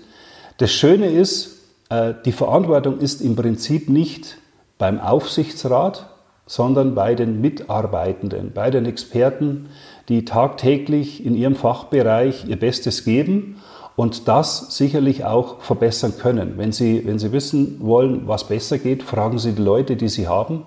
Das 0.59 0.71
Schöne 0.71 1.07
ist, 1.07 1.63
äh, 1.89 2.13
die 2.27 2.33
Verantwortung 2.33 2.99
ist 2.99 3.23
im 3.23 3.35
Prinzip 3.35 3.89
nicht 3.89 4.37
beim 4.77 5.01
Aufsichtsrat, 5.01 6.07
sondern 6.45 6.95
bei 6.95 7.15
den 7.15 7.41
Mitarbeitenden, 7.41 8.53
bei 8.53 8.71
den 8.71 8.85
Experten, 8.85 9.71
die 10.11 10.27
tagtäglich 10.27 11.25
in 11.25 11.35
ihrem 11.35 11.55
Fachbereich 11.55 12.45
ihr 12.47 12.59
Bestes 12.59 13.05
geben 13.05 13.57
und 13.97 14.29
das 14.29 14.77
sicherlich 14.77 15.25
auch 15.25 15.61
verbessern 15.61 16.15
können. 16.19 16.55
Wenn 16.57 16.73
Sie, 16.73 17.07
wenn 17.07 17.19
Sie 17.19 17.33
wissen 17.33 17.79
wollen, 17.81 18.27
was 18.27 18.49
besser 18.49 18.79
geht, 18.79 19.03
fragen 19.03 19.39
Sie 19.39 19.53
die 19.53 19.63
Leute, 19.63 19.97
die 19.97 20.09
Sie 20.09 20.29
haben 20.29 20.65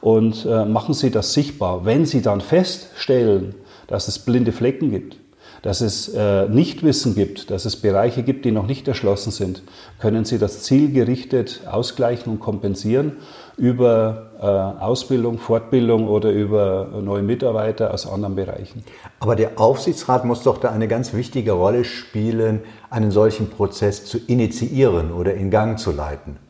und 0.00 0.44
äh, 0.44 0.64
machen 0.64 0.94
Sie 0.94 1.10
das 1.10 1.32
sichtbar. 1.32 1.84
Wenn 1.84 2.06
Sie 2.06 2.22
dann 2.22 2.40
feststellen, 2.40 3.54
dass 3.86 4.08
es 4.08 4.18
blinde 4.18 4.52
Flecken 4.52 4.90
gibt, 4.90 5.16
dass 5.62 5.80
es 5.80 6.08
äh, 6.08 6.48
Nichtwissen 6.48 7.14
gibt, 7.14 7.50
dass 7.50 7.64
es 7.64 7.76
Bereiche 7.76 8.22
gibt, 8.22 8.44
die 8.44 8.50
noch 8.50 8.66
nicht 8.66 8.86
erschlossen 8.88 9.30
sind, 9.30 9.62
können 9.98 10.24
Sie 10.24 10.38
das 10.38 10.62
zielgerichtet 10.62 11.62
ausgleichen 11.70 12.32
und 12.32 12.40
kompensieren 12.40 13.16
über 13.56 14.30
äh, 14.40 14.44
Ausbildung, 14.44 15.38
Fortbildung 15.38 16.08
oder 16.08 16.30
über 16.30 16.88
neue 17.02 17.22
Mitarbeiter 17.22 17.92
aus 17.92 18.06
anderen 18.06 18.36
Bereichen. 18.36 18.84
Aber 19.18 19.34
der 19.34 19.58
Aufsichtsrat 19.60 20.24
muss 20.24 20.42
doch 20.42 20.58
da 20.58 20.70
eine 20.70 20.88
ganz 20.88 21.12
wichtige 21.12 21.52
Rolle 21.52 21.84
spielen, 21.84 22.60
einen 22.90 23.10
solchen 23.10 23.50
Prozess 23.50 24.04
zu 24.04 24.18
initiieren 24.18 25.12
oder 25.12 25.34
in 25.34 25.50
Gang 25.50 25.78
zu 25.78 25.90
leiten. 25.90 26.47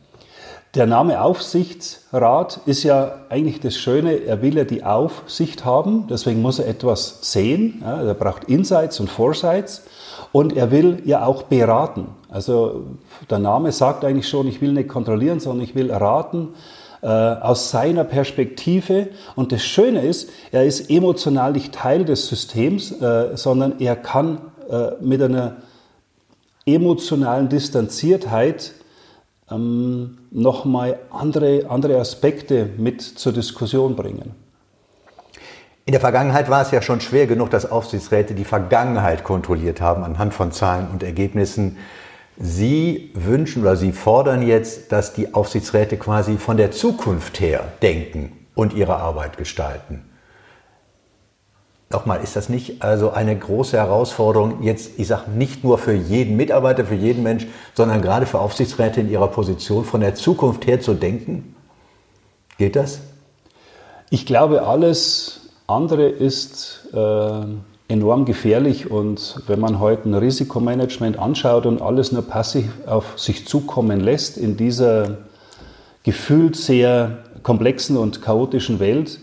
Der 0.75 0.85
Name 0.85 1.19
Aufsichtsrat 1.19 2.59
ist 2.67 2.83
ja 2.83 3.21
eigentlich 3.29 3.59
das 3.59 3.75
Schöne, 3.75 4.13
er 4.13 4.43
will 4.43 4.55
ja 4.55 4.65
die 4.65 4.83
Aufsicht 4.83 5.65
haben, 5.65 6.05
deswegen 6.07 6.43
muss 6.43 6.59
er 6.59 6.67
etwas 6.67 7.17
sehen, 7.21 7.81
ja, 7.81 8.03
er 8.03 8.13
braucht 8.13 8.43
Insights 8.43 8.99
und 8.99 9.09
Foresights 9.09 9.81
und 10.31 10.55
er 10.55 10.69
will 10.69 11.01
ja 11.05 11.25
auch 11.25 11.41
beraten. 11.41 12.09
Also 12.29 12.83
der 13.31 13.39
Name 13.39 13.71
sagt 13.71 14.05
eigentlich 14.05 14.29
schon, 14.29 14.47
ich 14.47 14.61
will 14.61 14.73
nicht 14.73 14.89
kontrollieren, 14.89 15.39
sondern 15.39 15.63
ich 15.63 15.73
will 15.73 15.91
raten 15.91 16.49
äh, 17.01 17.07
aus 17.07 17.71
seiner 17.71 18.03
Perspektive. 18.03 19.07
Und 19.35 19.51
das 19.51 19.63
Schöne 19.63 20.01
ist, 20.01 20.29
er 20.51 20.65
ist 20.65 20.91
emotional 20.91 21.51
nicht 21.51 21.73
Teil 21.73 22.05
des 22.05 22.27
Systems, 22.27 22.91
äh, 22.91 23.35
sondern 23.35 23.79
er 23.79 23.95
kann 23.95 24.37
äh, 24.69 24.91
mit 25.01 25.19
einer 25.23 25.55
emotionalen 26.67 27.49
Distanziertheit 27.49 28.73
ähm, 29.51 30.17
nochmal 30.31 30.99
andere, 31.09 31.65
andere 31.69 31.99
Aspekte 31.99 32.69
mit 32.77 33.01
zur 33.01 33.33
Diskussion 33.33 33.95
bringen. 33.95 34.31
In 35.85 35.91
der 35.91 36.01
Vergangenheit 36.01 36.49
war 36.49 36.61
es 36.61 36.71
ja 36.71 36.81
schon 36.81 37.01
schwer 37.01 37.25
genug, 37.25 37.49
dass 37.49 37.71
Aufsichtsräte 37.71 38.35
die 38.35 38.43
Vergangenheit 38.45 39.23
kontrolliert 39.23 39.81
haben 39.81 40.03
anhand 40.03 40.33
von 40.35 40.51
Zahlen 40.51 40.87
und 40.91 41.01
Ergebnissen. 41.01 41.77
Sie 42.37 43.11
wünschen 43.15 43.63
oder 43.63 43.75
Sie 43.75 43.91
fordern 43.91 44.43
jetzt, 44.43 44.91
dass 44.91 45.13
die 45.13 45.33
Aufsichtsräte 45.33 45.97
quasi 45.97 46.37
von 46.37 46.57
der 46.57 46.71
Zukunft 46.71 47.39
her 47.39 47.63
denken 47.81 48.31
und 48.53 48.73
ihre 48.73 48.97
Arbeit 48.97 49.37
gestalten. 49.37 50.08
Nochmal, 51.91 52.21
ist 52.21 52.35
das 52.35 52.49
nicht 52.49 52.83
also 52.83 53.09
eine 53.09 53.35
große 53.35 53.75
Herausforderung 53.75 54.61
jetzt, 54.61 54.99
ich 54.99 55.07
sage 55.07 55.31
nicht 55.31 55.63
nur 55.63 55.79
für 55.79 55.93
jeden 55.93 56.37
Mitarbeiter, 56.37 56.85
für 56.85 56.93
jeden 56.95 57.23
Mensch, 57.23 57.47
sondern 57.73 58.03
gerade 58.03 58.27
für 58.27 58.39
Aufsichtsräte 58.39 59.01
in 59.01 59.09
ihrer 59.09 59.27
Position 59.27 59.83
von 59.85 60.01
der 60.01 60.13
Zukunft 60.13 60.67
her 60.67 60.79
zu 60.79 60.93
denken? 60.93 61.55
Geht 62.59 62.75
das? 62.75 62.99
Ich 64.11 64.27
glaube, 64.27 64.67
alles 64.67 65.49
andere 65.65 66.07
ist 66.07 66.89
äh, 66.93 67.41
enorm 67.87 68.25
gefährlich 68.25 68.91
und 68.91 69.41
wenn 69.47 69.59
man 69.59 69.79
heute 69.79 70.09
ein 70.09 70.13
Risikomanagement 70.13 71.17
anschaut 71.17 71.65
und 71.65 71.81
alles 71.81 72.11
nur 72.11 72.21
passiv 72.21 72.71
auf 72.85 73.19
sich 73.19 73.47
zukommen 73.47 73.99
lässt 73.99 74.37
in 74.37 74.57
dieser 74.57 75.17
gefühlt 76.03 76.55
sehr 76.55 77.23
komplexen 77.41 77.97
und 77.97 78.21
chaotischen 78.21 78.79
Welt, 78.79 79.19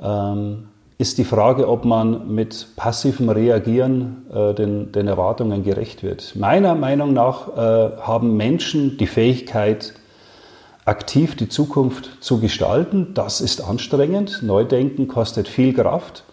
ähm, 0.00 0.67
ist 0.98 1.16
die 1.18 1.24
Frage, 1.24 1.68
ob 1.68 1.84
man 1.84 2.34
mit 2.34 2.68
passivem 2.74 3.28
Reagieren 3.28 4.26
äh, 4.34 4.52
den, 4.52 4.90
den, 4.90 5.06
Erwartungen 5.06 5.62
gerecht 5.62 6.02
wird. 6.02 6.34
Meiner 6.34 6.74
Meinung 6.74 7.12
nach 7.12 7.56
äh, 7.56 7.96
haben 8.00 8.36
Menschen 8.36 8.98
die 8.98 9.06
Fähigkeit, 9.06 9.94
aktiv 10.84 11.36
die 11.36 11.48
Zukunft 11.48 12.18
zu 12.20 12.40
gestalten. 12.40 13.14
Das 13.14 13.40
ist 13.40 13.60
anstrengend. 13.60 14.42
Neudenken 14.42 15.06
kostet 15.06 15.46
viel 15.46 15.72
Kraft. 15.72 16.24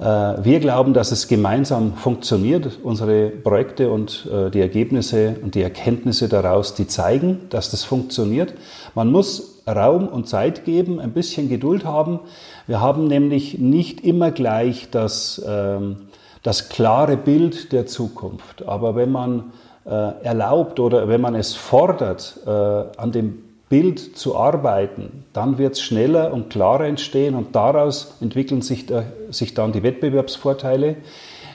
Äh, 0.00 0.44
wir 0.44 0.60
glauben, 0.60 0.94
dass 0.94 1.12
es 1.12 1.28
gemeinsam 1.28 1.94
funktioniert. 1.94 2.78
Unsere 2.82 3.28
Projekte 3.28 3.90
und 3.90 4.26
äh, 4.32 4.50
die 4.50 4.60
Ergebnisse 4.60 5.36
und 5.42 5.54
die 5.54 5.62
Erkenntnisse 5.62 6.28
daraus, 6.28 6.74
die 6.74 6.86
zeigen, 6.86 7.42
dass 7.50 7.70
das 7.70 7.84
funktioniert. 7.84 8.54
Man 8.94 9.12
muss 9.12 9.62
Raum 9.66 10.08
und 10.08 10.26
Zeit 10.26 10.64
geben, 10.64 11.00
ein 11.00 11.12
bisschen 11.12 11.50
Geduld 11.50 11.84
haben. 11.84 12.20
Wir 12.66 12.80
haben 12.80 13.08
nämlich 13.08 13.58
nicht 13.58 14.00
immer 14.00 14.30
gleich 14.30 14.88
das, 14.90 15.42
ähm, 15.46 16.08
das 16.42 16.70
klare 16.70 17.18
Bild 17.18 17.72
der 17.72 17.84
Zukunft. 17.84 18.66
Aber 18.66 18.96
wenn 18.96 19.12
man 19.12 19.52
äh, 19.84 19.90
erlaubt 19.90 20.80
oder 20.80 21.08
wenn 21.08 21.20
man 21.20 21.34
es 21.34 21.54
fordert, 21.54 22.40
an 22.46 23.12
dem 23.12 23.42
Bild 23.68 24.16
zu 24.16 24.36
arbeiten, 24.36 25.24
dann 25.32 25.58
wird 25.58 25.74
es 25.74 25.80
schneller 25.80 26.32
und 26.32 26.50
klarer 26.50 26.86
entstehen 26.86 27.34
und 27.34 27.54
daraus 27.54 28.16
entwickeln 28.20 28.62
sich, 28.62 28.86
sich 29.30 29.54
dann 29.54 29.72
die 29.72 29.82
Wettbewerbsvorteile, 29.82 30.96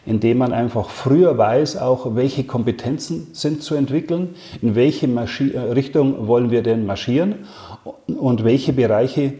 indem 0.05 0.38
man 0.38 0.53
einfach 0.53 0.89
früher 0.89 1.38
weiß, 1.38 1.77
auch 1.77 2.15
welche 2.15 2.44
Kompetenzen 2.44 3.27
sind 3.34 3.63
zu 3.63 3.75
entwickeln, 3.75 4.36
in 4.62 4.75
welche 4.75 5.08
Maschi 5.08 5.51
äh, 5.51 5.60
Richtung 5.60 6.27
wollen 6.27 6.51
wir 6.51 6.63
denn 6.63 6.86
marschieren 6.86 7.46
und 8.08 8.44
welche 8.44 8.74
Bereiche 8.74 9.34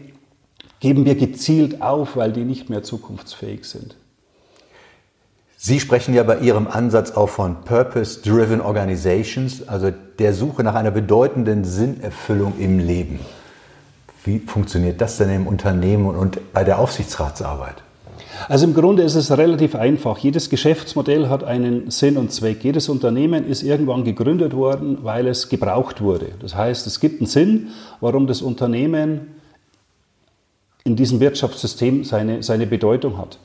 geben 0.80 1.04
wir 1.04 1.14
gezielt 1.14 1.82
auf, 1.82 2.16
weil 2.16 2.32
die 2.32 2.44
nicht 2.44 2.68
mehr 2.68 2.82
zukunftsfähig 2.82 3.64
sind. 3.64 3.96
Sie 5.56 5.80
sprechen 5.80 6.14
ja 6.14 6.22
bei 6.22 6.38
Ihrem 6.40 6.66
Ansatz 6.66 7.12
auch 7.12 7.30
von 7.30 7.62
Purpose-Driven 7.64 8.60
Organizations, 8.60 9.66
also 9.66 9.90
der 10.18 10.34
Suche 10.34 10.62
nach 10.62 10.74
einer 10.74 10.90
bedeutenden 10.90 11.64
Sinnerfüllung 11.64 12.54
im 12.58 12.78
Leben. 12.78 13.20
Wie 14.22 14.38
funktioniert 14.40 15.00
das 15.00 15.16
denn 15.16 15.30
im 15.30 15.46
Unternehmen 15.46 16.06
und 16.06 16.52
bei 16.52 16.62
der 16.62 16.78
Aufsichtsratsarbeit? 16.78 17.85
Also 18.48 18.66
im 18.66 18.74
Grunde 18.74 19.02
ist 19.02 19.14
es 19.14 19.36
relativ 19.36 19.74
einfach. 19.74 20.18
Jedes 20.18 20.50
Geschäftsmodell 20.50 21.28
hat 21.28 21.44
einen 21.44 21.90
Sinn 21.90 22.16
und 22.16 22.32
Zweck. 22.32 22.62
Jedes 22.62 22.88
Unternehmen 22.88 23.46
ist 23.46 23.62
irgendwann 23.62 24.04
gegründet 24.04 24.54
worden, 24.54 24.98
weil 25.02 25.26
es 25.26 25.48
gebraucht 25.48 26.00
wurde. 26.00 26.32
Das 26.40 26.54
heißt, 26.54 26.86
es 26.86 27.00
gibt 27.00 27.20
einen 27.20 27.26
Sinn, 27.26 27.68
warum 28.00 28.26
das 28.26 28.42
Unternehmen 28.42 29.36
in 30.84 30.96
diesem 30.96 31.20
Wirtschaftssystem 31.20 32.04
seine, 32.04 32.42
seine 32.42 32.66
Bedeutung 32.66 33.18
hat. 33.18 33.38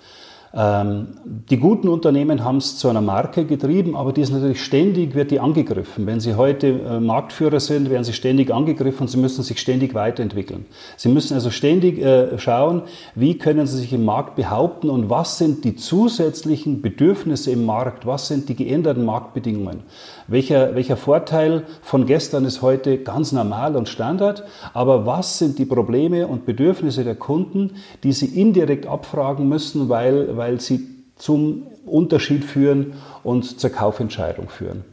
Ähm, 0.54 1.08
die 1.50 1.58
guten 1.58 1.88
Unternehmen 1.88 2.44
haben 2.44 2.58
es 2.58 2.78
zu 2.78 2.90
einer 2.90 3.00
Marke 3.00 3.46
getrieben, 3.46 3.96
aber 3.96 4.12
die 4.12 4.20
ist 4.20 4.32
natürlich 4.32 4.62
ständig, 4.62 5.16
wird 5.16 5.32
die 5.32 5.40
angegriffen. 5.40 6.06
Wenn 6.06 6.20
sie 6.20 6.36
heute 6.36 6.68
äh, 6.68 7.00
Marktführer 7.00 7.62
sind, 7.62 7.90
werden 7.90 8.04
sie 8.04 8.12
ständig 8.12 8.52
angegriffen 8.52 9.04
und 9.04 9.08
sie 9.08 9.18
müssen 9.18 9.44
sich 9.44 9.60
ständig 9.60 9.94
weiterentwickeln. 9.94 10.66
Sie 10.98 11.08
müssen 11.08 11.36
also 11.36 11.52
ständig 11.52 12.00
äh, 12.00 12.38
schauen, 12.38 12.82
wie 13.16 13.38
können 13.38 13.66
sie 13.66 13.78
sich 13.78 13.94
im 13.94 14.04
Markt 14.04 14.36
behaupten 14.36 14.90
und 14.90 15.10
was 15.10 15.38
sind 15.38 15.64
die 15.64 15.78
zusätzlichen 15.78 16.82
Bedürfnisse 16.82 17.52
im 17.52 17.66
Markt, 17.66 18.06
was 18.06 18.28
sind 18.28 18.50
die 18.50 18.56
geänderten 18.56 19.06
Marktbedingungen. 19.06 19.84
Welcher, 20.28 20.76
welcher 20.76 20.98
Vorteil 20.98 21.64
von 21.82 22.06
gestern 22.06 22.44
ist 22.44 22.62
heute 22.62 22.98
ganz 22.98 23.32
normal 23.32 23.78
und 23.78 23.88
Standard, 23.88 24.44
aber 24.74 25.06
was 25.06 25.40
sind 25.40 25.60
die 25.60 25.66
Probleme 25.66 26.28
und 26.28 26.46
Bedürfnisse 26.46 27.06
der 27.06 27.16
Kunden, 27.16 27.72
die 28.04 28.12
sie 28.12 28.26
indirekt 28.26 28.86
abfragen 28.86 29.48
müssen, 29.48 29.88
weil, 29.88 30.36
weil 30.42 30.60
sie 30.60 30.88
zum 31.18 31.68
Unterschied 31.86 32.44
führen 32.44 32.94
und 33.22 33.60
zur 33.60 33.70
Kaufentscheidung 33.70 34.50
führen. 34.50 34.84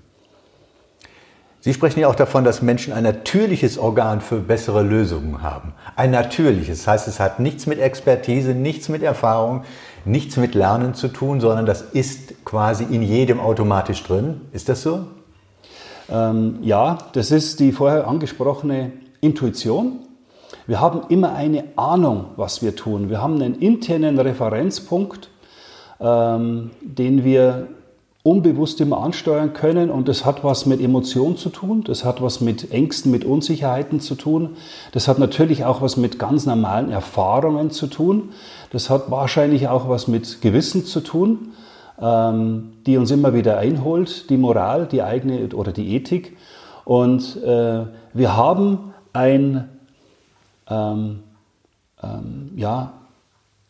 Sie 1.60 1.72
sprechen 1.72 2.00
ja 2.00 2.08
auch 2.08 2.14
davon, 2.14 2.44
dass 2.44 2.60
Menschen 2.60 2.92
ein 2.92 3.02
natürliches 3.02 3.78
Organ 3.78 4.20
für 4.20 4.40
bessere 4.40 4.82
Lösungen 4.82 5.40
haben. 5.40 5.72
Ein 5.96 6.10
natürliches, 6.10 6.80
das 6.80 6.86
heißt, 6.86 7.08
es 7.08 7.18
hat 7.18 7.40
nichts 7.40 7.66
mit 7.66 7.78
Expertise, 7.78 8.50
nichts 8.50 8.90
mit 8.90 9.02
Erfahrung, 9.02 9.62
nichts 10.04 10.36
mit 10.36 10.54
Lernen 10.54 10.92
zu 10.92 11.08
tun, 11.08 11.40
sondern 11.40 11.64
das 11.64 11.80
ist 11.80 12.44
quasi 12.44 12.84
in 12.84 13.00
jedem 13.00 13.40
automatisch 13.40 14.02
drin. 14.04 14.42
Ist 14.52 14.68
das 14.68 14.82
so? 14.82 15.06
Ähm, 16.10 16.58
ja, 16.60 16.98
das 17.14 17.30
ist 17.30 17.58
die 17.58 17.72
vorher 17.72 18.06
angesprochene 18.06 18.92
Intuition. 19.22 20.00
Wir 20.66 20.78
haben 20.82 21.04
immer 21.08 21.34
eine 21.34 21.64
Ahnung, 21.76 22.26
was 22.36 22.60
wir 22.60 22.76
tun. 22.76 23.08
Wir 23.08 23.22
haben 23.22 23.40
einen 23.40 23.54
internen 23.54 24.18
Referenzpunkt, 24.18 25.30
ähm, 26.00 26.70
den 26.80 27.24
wir 27.24 27.68
unbewusst 28.22 28.80
immer 28.80 28.98
ansteuern 29.02 29.52
können. 29.52 29.90
Und 29.90 30.08
das 30.08 30.24
hat 30.24 30.44
was 30.44 30.66
mit 30.66 30.80
Emotionen 30.80 31.36
zu 31.36 31.48
tun, 31.48 31.84
das 31.84 32.04
hat 32.04 32.20
was 32.20 32.40
mit 32.40 32.72
Ängsten, 32.72 33.10
mit 33.10 33.24
Unsicherheiten 33.24 34.00
zu 34.00 34.14
tun, 34.14 34.56
das 34.92 35.08
hat 35.08 35.18
natürlich 35.18 35.64
auch 35.64 35.80
was 35.80 35.96
mit 35.96 36.18
ganz 36.18 36.44
normalen 36.44 36.90
Erfahrungen 36.90 37.70
zu 37.70 37.86
tun, 37.86 38.30
das 38.70 38.90
hat 38.90 39.10
wahrscheinlich 39.10 39.68
auch 39.68 39.88
was 39.88 40.08
mit 40.08 40.42
Gewissen 40.42 40.84
zu 40.84 41.00
tun, 41.00 41.52
ähm, 42.00 42.72
die 42.86 42.96
uns 42.96 43.10
immer 43.10 43.32
wieder 43.34 43.58
einholt, 43.58 44.28
die 44.30 44.36
Moral, 44.36 44.86
die 44.86 45.02
eigene 45.02 45.48
oder 45.54 45.72
die 45.72 45.94
Ethik. 45.94 46.36
Und 46.84 47.42
äh, 47.42 47.86
wir 48.12 48.36
haben 48.36 48.94
ein 49.12 49.68
ähm, 50.68 51.20
ähm, 52.02 52.50
ja, 52.56 52.92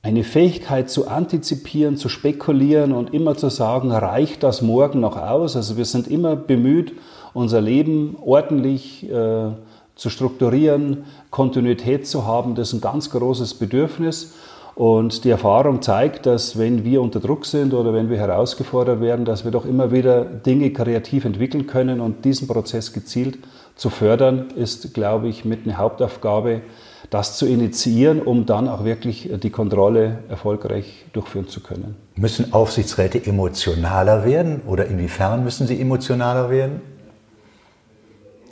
eine 0.02 0.24
Fähigkeit 0.24 0.90
zu 0.90 1.08
antizipieren, 1.08 1.96
zu 1.96 2.08
spekulieren 2.08 2.92
und 2.92 3.12
immer 3.12 3.36
zu 3.36 3.48
sagen, 3.48 3.90
reicht 3.90 4.42
das 4.42 4.62
morgen 4.62 5.00
noch 5.00 5.16
aus? 5.16 5.56
Also 5.56 5.76
wir 5.76 5.84
sind 5.84 6.08
immer 6.08 6.36
bemüht, 6.36 6.92
unser 7.34 7.60
Leben 7.60 8.16
ordentlich 8.20 9.08
äh, 9.10 9.50
zu 9.96 10.10
strukturieren, 10.10 11.04
Kontinuität 11.30 12.06
zu 12.06 12.24
haben. 12.26 12.54
Das 12.54 12.68
ist 12.68 12.74
ein 12.74 12.80
ganz 12.80 13.10
großes 13.10 13.54
Bedürfnis. 13.54 14.34
Und 14.76 15.24
die 15.24 15.30
Erfahrung 15.30 15.82
zeigt, 15.82 16.24
dass 16.26 16.56
wenn 16.56 16.84
wir 16.84 17.02
unter 17.02 17.18
Druck 17.18 17.46
sind 17.46 17.74
oder 17.74 17.92
wenn 17.92 18.10
wir 18.10 18.16
herausgefordert 18.16 19.00
werden, 19.00 19.24
dass 19.24 19.44
wir 19.44 19.50
doch 19.50 19.64
immer 19.64 19.90
wieder 19.90 20.24
Dinge 20.24 20.72
kreativ 20.72 21.24
entwickeln 21.24 21.66
können. 21.66 22.00
Und 22.00 22.24
diesen 22.24 22.46
Prozess 22.46 22.92
gezielt 22.92 23.38
zu 23.74 23.90
fördern, 23.90 24.50
ist, 24.54 24.94
glaube 24.94 25.26
ich, 25.26 25.44
mit 25.44 25.66
einer 25.66 25.78
Hauptaufgabe 25.78 26.60
das 27.10 27.38
zu 27.38 27.46
initiieren, 27.46 28.20
um 28.20 28.44
dann 28.44 28.68
auch 28.68 28.84
wirklich 28.84 29.30
die 29.42 29.50
Kontrolle 29.50 30.18
erfolgreich 30.28 31.06
durchführen 31.12 31.48
zu 31.48 31.60
können. 31.60 31.96
Müssen 32.16 32.52
Aufsichtsräte 32.52 33.24
emotionaler 33.24 34.24
werden 34.26 34.60
oder 34.66 34.86
inwiefern 34.86 35.42
müssen 35.42 35.66
sie 35.66 35.80
emotionaler 35.80 36.50
werden? 36.50 36.80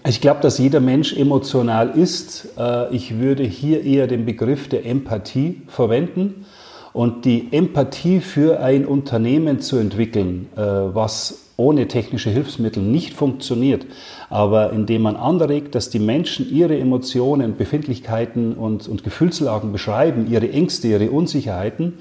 Ich 0.09 0.21
glaube, 0.21 0.41
dass 0.41 0.59
jeder 0.59 0.81
Mensch 0.81 1.17
emotional 1.17 1.91
ist. 1.91 2.49
Äh, 2.57 2.95
ich 2.95 3.19
würde 3.19 3.43
hier 3.43 3.83
eher 3.83 4.07
den 4.07 4.25
Begriff 4.25 4.69
der 4.69 4.87
Empathie 4.87 5.63
verwenden. 5.67 6.47
Und 6.93 7.25
die 7.25 7.53
Empathie 7.53 8.21
für 8.21 8.61
ein 8.61 8.87
Unternehmen 8.87 9.61
zu 9.61 9.77
entwickeln, 9.77 10.49
äh, 10.57 10.61
was 10.61 11.46
ohne 11.57 11.89
technische 11.89 12.31
Hilfsmittel 12.31 12.83
nicht 12.83 13.15
funktioniert, 13.15 13.87
aber 14.29 14.73
indem 14.73 15.03
man 15.03 15.17
anregt, 15.17 15.75
dass 15.75 15.89
die 15.89 15.99
Menschen 15.99 16.51
ihre 16.51 16.79
Emotionen, 16.79 17.57
Befindlichkeiten 17.57 18.55
und, 18.55 18.89
und 18.89 19.05
Gefühlslagen 19.05 19.73
beschreiben, 19.73 20.31
ihre 20.31 20.51
Ängste, 20.51 20.89
ihre 20.89 21.11
Unsicherheiten, 21.11 21.95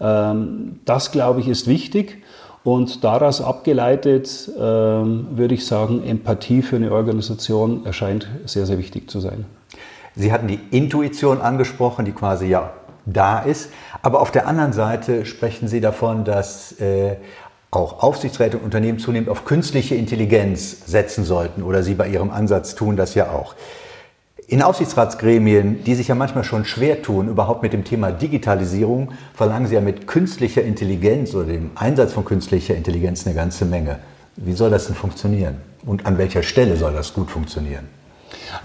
ähm, 0.00 0.80
das 0.84 1.12
glaube 1.12 1.40
ich 1.40 1.48
ist 1.48 1.66
wichtig. 1.66 2.22
Und 2.62 3.04
daraus 3.04 3.40
abgeleitet 3.40 4.50
ähm, 4.58 5.28
würde 5.30 5.54
ich 5.54 5.64
sagen, 5.64 6.04
Empathie 6.04 6.60
für 6.60 6.76
eine 6.76 6.92
Organisation 6.92 7.86
erscheint 7.86 8.28
sehr, 8.44 8.66
sehr 8.66 8.76
wichtig 8.76 9.08
zu 9.08 9.20
sein. 9.20 9.46
Sie 10.14 10.30
hatten 10.30 10.46
die 10.46 10.60
Intuition 10.70 11.40
angesprochen, 11.40 12.04
die 12.04 12.12
quasi 12.12 12.48
ja 12.48 12.74
da 13.06 13.38
ist. 13.38 13.70
Aber 14.02 14.20
auf 14.20 14.30
der 14.30 14.46
anderen 14.46 14.74
Seite 14.74 15.24
sprechen 15.24 15.68
Sie 15.68 15.80
davon, 15.80 16.24
dass 16.24 16.72
äh, 16.80 17.16
auch 17.70 18.02
Aufsichtsräte 18.02 18.58
und 18.58 18.64
Unternehmen 18.64 18.98
zunehmend 18.98 19.28
auf 19.28 19.44
künstliche 19.44 19.94
Intelligenz 19.94 20.86
setzen 20.86 21.24
sollten 21.24 21.62
oder 21.62 21.82
sie 21.82 21.94
bei 21.94 22.08
ihrem 22.08 22.30
Ansatz 22.30 22.74
tun 22.74 22.96
das 22.96 23.14
ja 23.14 23.30
auch. 23.30 23.54
In 24.48 24.62
Aufsichtsratsgremien, 24.62 25.84
die 25.84 25.94
sich 25.94 26.08
ja 26.08 26.16
manchmal 26.16 26.42
schon 26.42 26.64
schwer 26.64 27.02
tun, 27.02 27.28
überhaupt 27.28 27.62
mit 27.62 27.72
dem 27.72 27.84
Thema 27.84 28.10
Digitalisierung, 28.10 29.12
verlangen 29.32 29.68
sie 29.68 29.76
ja 29.76 29.80
mit 29.80 30.08
künstlicher 30.08 30.62
Intelligenz 30.62 31.32
oder 31.34 31.46
dem 31.46 31.70
Einsatz 31.76 32.12
von 32.12 32.24
künstlicher 32.24 32.74
Intelligenz 32.74 33.24
eine 33.24 33.36
ganze 33.36 33.64
Menge. 33.64 34.00
Wie 34.34 34.54
soll 34.54 34.70
das 34.70 34.86
denn 34.86 34.96
funktionieren? 34.96 35.58
Und 35.86 36.04
an 36.04 36.18
welcher 36.18 36.42
Stelle 36.42 36.76
soll 36.76 36.92
das 36.92 37.14
gut 37.14 37.30
funktionieren? 37.30 37.86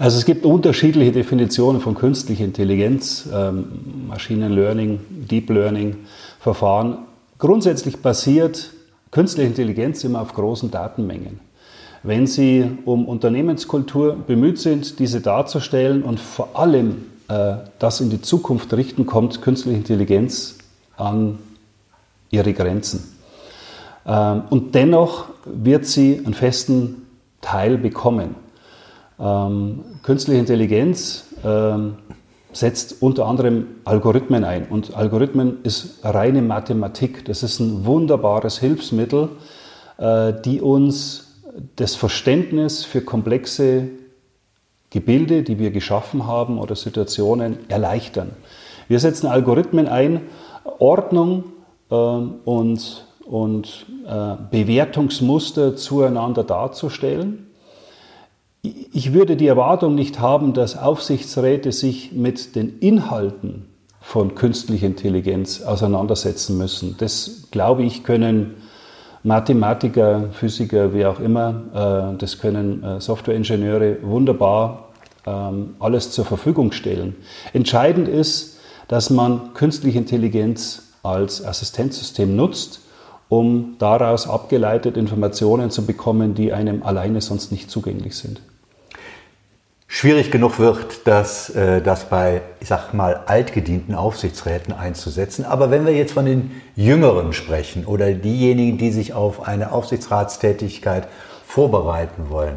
Also 0.00 0.18
es 0.18 0.24
gibt 0.24 0.44
unterschiedliche 0.44 1.12
Definitionen 1.12 1.80
von 1.80 1.94
künstlicher 1.94 2.44
Intelligenz, 2.44 3.28
ähm, 3.32 4.08
Machine 4.08 4.98
Deep 5.10 5.50
Learning 5.50 5.98
Verfahren. 6.40 6.98
Grundsätzlich 7.38 7.98
basiert 7.98 8.72
künstliche 9.10 9.48
Intelligenz 9.48 10.04
immer 10.04 10.20
auf 10.20 10.34
großen 10.34 10.70
Datenmengen. 10.70 11.40
Wenn 12.02 12.26
Sie 12.26 12.78
um 12.84 13.06
Unternehmenskultur 13.06 14.16
bemüht 14.16 14.58
sind, 14.58 14.98
diese 14.98 15.20
darzustellen 15.20 16.02
und 16.02 16.20
vor 16.20 16.50
allem 16.54 17.06
äh, 17.28 17.56
das 17.78 18.00
in 18.00 18.10
die 18.10 18.22
Zukunft 18.22 18.72
richten, 18.74 19.06
kommt 19.06 19.42
künstliche 19.42 19.76
Intelligenz 19.76 20.58
an 20.96 21.38
ihre 22.30 22.52
Grenzen. 22.52 23.16
Ähm, 24.06 24.42
und 24.50 24.74
dennoch 24.74 25.26
wird 25.44 25.86
sie 25.86 26.20
einen 26.24 26.34
festen 26.34 27.06
Teil 27.40 27.78
bekommen. 27.78 28.36
Ähm, 29.18 29.84
künstliche 30.02 30.38
Intelligenz 30.38 31.24
ähm, 31.44 31.96
setzt 32.56 33.02
unter 33.02 33.26
anderem 33.26 33.66
Algorithmen 33.84 34.42
ein. 34.42 34.66
Und 34.68 34.96
Algorithmen 34.96 35.58
ist 35.62 35.98
reine 36.02 36.40
Mathematik. 36.40 37.24
Das 37.26 37.42
ist 37.42 37.60
ein 37.60 37.84
wunderbares 37.84 38.58
Hilfsmittel, 38.58 39.28
äh, 39.98 40.32
die 40.44 40.62
uns 40.62 41.42
das 41.76 41.94
Verständnis 41.94 42.84
für 42.84 43.02
komplexe 43.02 43.88
Gebilde, 44.88 45.42
die 45.42 45.58
wir 45.58 45.70
geschaffen 45.70 46.26
haben 46.26 46.58
oder 46.58 46.76
Situationen 46.76 47.58
erleichtern. 47.68 48.30
Wir 48.88 49.00
setzen 49.00 49.26
Algorithmen 49.26 49.86
ein, 49.86 50.22
Ordnung 50.78 51.44
äh, 51.90 51.94
und, 51.94 53.06
und 53.26 53.86
äh, 54.06 54.34
Bewertungsmuster 54.50 55.76
zueinander 55.76 56.42
darzustellen 56.42 57.45
ich 58.92 59.12
würde 59.12 59.36
die 59.36 59.46
Erwartung 59.46 59.94
nicht 59.94 60.20
haben, 60.20 60.52
dass 60.52 60.78
Aufsichtsräte 60.78 61.72
sich 61.72 62.12
mit 62.12 62.56
den 62.56 62.78
Inhalten 62.78 63.66
von 64.00 64.34
künstlicher 64.34 64.86
Intelligenz 64.86 65.62
auseinandersetzen 65.62 66.56
müssen. 66.56 66.94
Das, 66.98 67.48
glaube 67.50 67.82
ich, 67.82 68.04
können 68.04 68.54
Mathematiker, 69.24 70.30
Physiker, 70.32 70.94
wie 70.94 71.04
auch 71.04 71.18
immer, 71.18 72.12
äh, 72.14 72.18
das 72.18 72.38
können 72.38 72.84
äh, 72.84 73.00
Softwareingenieure 73.00 73.98
wunderbar 74.02 74.90
ähm, 75.26 75.74
alles 75.80 76.12
zur 76.12 76.24
Verfügung 76.24 76.70
stellen. 76.70 77.16
Entscheidend 77.52 78.06
ist, 78.06 78.58
dass 78.86 79.10
man 79.10 79.52
künstliche 79.54 79.98
Intelligenz 79.98 80.92
als 81.02 81.44
Assistenzsystem 81.44 82.36
nutzt, 82.36 82.80
um 83.28 83.74
daraus 83.80 84.28
abgeleitet 84.28 84.96
Informationen 84.96 85.72
zu 85.72 85.84
bekommen, 85.84 86.34
die 86.34 86.52
einem 86.52 86.84
alleine 86.84 87.20
sonst 87.20 87.50
nicht 87.50 87.68
zugänglich 87.68 88.16
sind 88.16 88.40
schwierig 89.88 90.30
genug 90.30 90.58
wird, 90.58 91.06
das, 91.06 91.50
äh, 91.50 91.80
das 91.80 92.08
bei, 92.08 92.42
ich 92.60 92.68
sag 92.68 92.92
mal, 92.92 93.22
altgedienten 93.26 93.94
Aufsichtsräten 93.94 94.72
einzusetzen. 94.72 95.44
Aber 95.44 95.70
wenn 95.70 95.86
wir 95.86 95.94
jetzt 95.94 96.12
von 96.12 96.26
den 96.26 96.50
Jüngeren 96.74 97.32
sprechen 97.32 97.86
oder 97.86 98.12
diejenigen, 98.12 98.78
die 98.78 98.90
sich 98.90 99.12
auf 99.12 99.46
eine 99.46 99.72
Aufsichtsratstätigkeit 99.72 101.08
vorbereiten 101.46 102.30
wollen, 102.30 102.56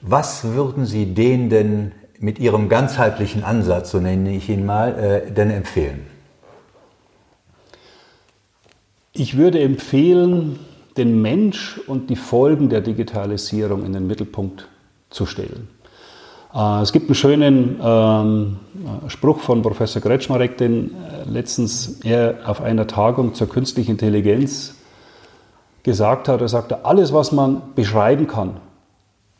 was 0.00 0.44
würden 0.44 0.86
Sie 0.86 1.14
denen 1.14 1.50
denn 1.50 1.92
mit 2.18 2.38
Ihrem 2.38 2.68
ganzheitlichen 2.68 3.44
Ansatz, 3.44 3.90
so 3.90 3.98
nenne 3.98 4.34
ich 4.34 4.48
ihn 4.48 4.64
mal, 4.64 5.24
äh, 5.28 5.30
denn 5.30 5.50
empfehlen? 5.50 6.06
Ich 9.12 9.36
würde 9.36 9.60
empfehlen, 9.60 10.60
den 10.96 11.20
Mensch 11.22 11.78
und 11.86 12.10
die 12.10 12.16
Folgen 12.16 12.68
der 12.68 12.80
Digitalisierung 12.80 13.84
in 13.84 13.92
den 13.92 14.06
Mittelpunkt 14.06 14.68
zu 15.10 15.26
stellen. 15.26 15.68
Äh, 16.54 16.82
es 16.82 16.92
gibt 16.92 17.06
einen 17.06 17.14
schönen 17.14 17.80
ähm, 17.82 18.56
Spruch 19.08 19.40
von 19.40 19.62
Professor 19.62 20.00
Kretschmarek, 20.00 20.56
den 20.56 20.94
äh, 20.94 21.28
letztens 21.28 22.00
er 22.04 22.38
auf 22.46 22.60
einer 22.60 22.86
Tagung 22.86 23.34
zur 23.34 23.48
künstlichen 23.48 23.92
Intelligenz 23.92 24.74
gesagt 25.82 26.28
hat. 26.28 26.40
Er 26.40 26.48
sagte, 26.48 26.84
alles, 26.84 27.12
was 27.12 27.32
man 27.32 27.62
beschreiben 27.74 28.26
kann, 28.26 28.56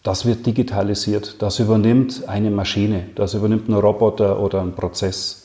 das 0.02 0.26
wird 0.26 0.46
digitalisiert. 0.46 1.42
Das 1.42 1.58
übernimmt 1.58 2.28
eine 2.28 2.50
Maschine, 2.50 3.04
das 3.14 3.34
übernimmt 3.34 3.68
ein 3.68 3.74
Roboter 3.74 4.40
oder 4.40 4.60
ein 4.62 4.74
Prozess. 4.74 5.44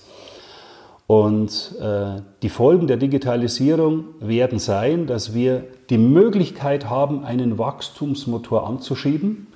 Und 1.05 1.75
äh, 1.81 2.21
die 2.41 2.49
Folgen 2.49 2.87
der 2.87 2.97
Digitalisierung 2.97 4.05
werden 4.19 4.57
sein, 4.57 5.05
dass 5.05 5.33
wir 5.33 5.65
die 5.89 5.97
Möglichkeit 5.97 6.89
haben, 6.89 7.25
einen 7.25 7.57
Wachstumsmotor 7.57 8.65
anzuschieben 8.65 9.47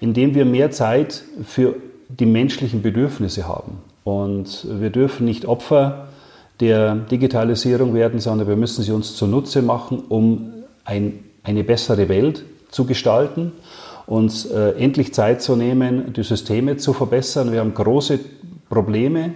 indem 0.00 0.34
wir 0.34 0.44
mehr 0.44 0.70
Zeit 0.70 1.24
für 1.44 1.76
die 2.08 2.26
menschlichen 2.26 2.82
Bedürfnisse 2.82 3.46
haben. 3.46 3.78
Und 4.04 4.66
wir 4.68 4.90
dürfen 4.90 5.26
nicht 5.26 5.46
Opfer 5.46 6.08
der 6.58 6.94
Digitalisierung 6.94 7.94
werden, 7.94 8.20
sondern 8.20 8.48
wir 8.48 8.56
müssen 8.56 8.82
sie 8.82 8.92
uns 8.92 9.16
zunutze 9.16 9.62
machen, 9.62 10.02
um 10.08 10.52
ein, 10.84 11.24
eine 11.42 11.64
bessere 11.64 12.08
Welt 12.08 12.44
zu 12.70 12.84
gestalten, 12.84 13.52
uns 14.06 14.46
äh, 14.46 14.70
endlich 14.72 15.14
Zeit 15.14 15.42
zu 15.42 15.56
nehmen, 15.56 16.12
die 16.12 16.22
Systeme 16.22 16.76
zu 16.76 16.92
verbessern. 16.92 17.50
Wir 17.52 17.60
haben 17.60 17.74
große 17.74 18.20
Probleme 18.68 19.32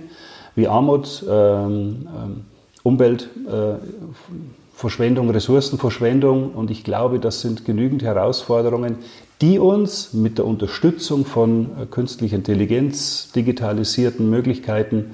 wie 0.55 0.69
Armut, 0.69 1.25
ähm, 1.29 2.07
ähm 2.15 2.45
Umweltverschwendung, 2.83 5.29
äh, 5.29 5.33
Ressourcenverschwendung 5.33 6.53
und 6.53 6.71
ich 6.71 6.85
glaube, 6.85 7.19
das 7.19 7.41
sind 7.41 7.65
genügend 7.65 8.03
Herausforderungen, 8.03 8.97
die 9.41 9.59
uns 9.59 10.13
mit 10.13 10.39
der 10.39 10.47
Unterstützung 10.47 11.25
von 11.25 11.71
äh, 11.81 11.87
künstlicher 11.87 12.37
Intelligenz, 12.37 13.33
digitalisierten 13.33 14.31
Möglichkeiten 14.31 15.13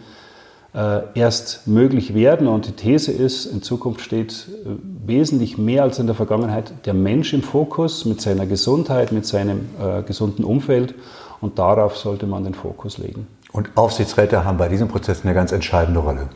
äh, 0.74 1.00
erst 1.14 1.66
möglich 1.66 2.14
werden. 2.14 2.46
Und 2.46 2.66
die 2.66 2.72
These 2.72 3.12
ist, 3.12 3.46
in 3.46 3.62
Zukunft 3.62 4.02
steht 4.02 4.46
äh, 4.48 4.68
wesentlich 5.06 5.58
mehr 5.58 5.82
als 5.82 5.98
in 5.98 6.06
der 6.06 6.14
Vergangenheit 6.14 6.86
der 6.86 6.94
Mensch 6.94 7.32
im 7.32 7.42
Fokus 7.42 8.04
mit 8.04 8.20
seiner 8.20 8.46
Gesundheit, 8.46 9.10
mit 9.12 9.26
seinem 9.26 9.68
äh, 9.80 10.02
gesunden 10.02 10.44
Umfeld. 10.44 10.94
Und 11.40 11.58
darauf 11.58 11.96
sollte 11.96 12.26
man 12.26 12.44
den 12.44 12.54
Fokus 12.54 12.98
legen. 12.98 13.26
Und 13.52 13.70
Aufsichtsräte 13.74 14.44
haben 14.44 14.58
bei 14.58 14.68
diesem 14.68 14.88
Prozess 14.88 15.24
eine 15.24 15.34
ganz 15.34 15.52
entscheidende 15.52 16.00
Rolle. 16.00 16.28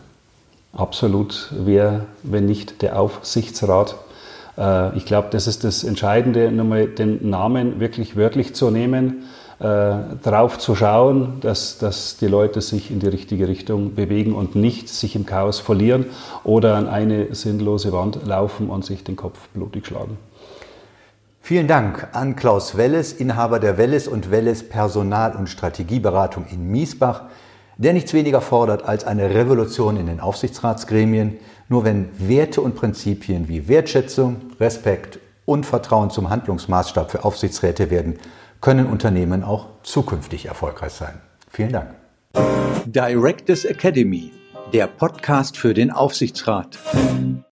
Absolut. 0.72 1.52
Wer, 1.56 2.06
wenn 2.22 2.46
nicht 2.46 2.82
der 2.82 2.98
Aufsichtsrat, 2.98 3.96
äh, 4.58 4.96
ich 4.96 5.04
glaube, 5.04 5.28
das 5.30 5.46
ist 5.46 5.64
das 5.64 5.84
Entscheidende, 5.84 6.50
nochmal 6.50 6.86
den 6.86 7.28
Namen 7.28 7.80
wirklich 7.80 8.16
wörtlich 8.16 8.54
zu 8.54 8.70
nehmen, 8.70 9.24
äh, 9.60 10.16
darauf 10.22 10.58
zu 10.58 10.74
schauen, 10.74 11.34
dass, 11.40 11.78
dass 11.78 12.16
die 12.16 12.26
Leute 12.26 12.60
sich 12.60 12.90
in 12.90 12.98
die 12.98 13.08
richtige 13.08 13.46
Richtung 13.46 13.94
bewegen 13.94 14.34
und 14.34 14.56
nicht 14.56 14.88
sich 14.88 15.14
im 15.14 15.26
Chaos 15.26 15.60
verlieren 15.60 16.06
oder 16.42 16.74
an 16.74 16.88
eine 16.88 17.34
sinnlose 17.34 17.92
Wand 17.92 18.26
laufen 18.26 18.68
und 18.68 18.84
sich 18.84 19.04
den 19.04 19.16
Kopf 19.16 19.48
blutig 19.54 19.86
schlagen. 19.86 20.18
Vielen 21.40 21.68
Dank 21.68 22.08
an 22.12 22.36
Klaus 22.36 22.76
Welles, 22.76 23.12
Inhaber 23.12 23.60
der 23.60 23.76
Welles 23.76 24.08
und 24.08 24.30
Welles 24.30 24.68
Personal- 24.68 25.36
und 25.36 25.48
Strategieberatung 25.48 26.46
in 26.50 26.70
Miesbach, 26.70 27.24
der 27.76 27.92
nichts 27.92 28.12
weniger 28.12 28.40
fordert 28.40 28.84
als 28.84 29.04
eine 29.04 29.30
Revolution 29.30 29.96
in 29.96 30.06
den 30.06 30.20
Aufsichtsratsgremien, 30.20 31.36
nur 31.68 31.84
wenn 31.84 32.08
Werte 32.18 32.60
und 32.60 32.74
Prinzipien 32.74 33.48
wie 33.48 33.68
Wertschätzung, 33.68 34.36
Respekt 34.60 35.18
und 35.44 35.66
Vertrauen 35.66 36.10
zum 36.10 36.30
Handlungsmaßstab 36.30 37.10
für 37.10 37.24
Aufsichtsräte 37.24 37.90
werden, 37.90 38.18
können 38.60 38.86
Unternehmen 38.86 39.42
auch 39.42 39.66
zukünftig 39.82 40.46
erfolgreich 40.46 40.92
sein. 40.92 41.20
Vielen 41.50 41.72
Dank. 41.72 41.94
Directors 42.86 43.64
Academy, 43.64 44.32
der 44.72 44.86
Podcast 44.86 45.56
für 45.56 45.74
den 45.74 45.90
Aufsichtsrat. 45.90 46.78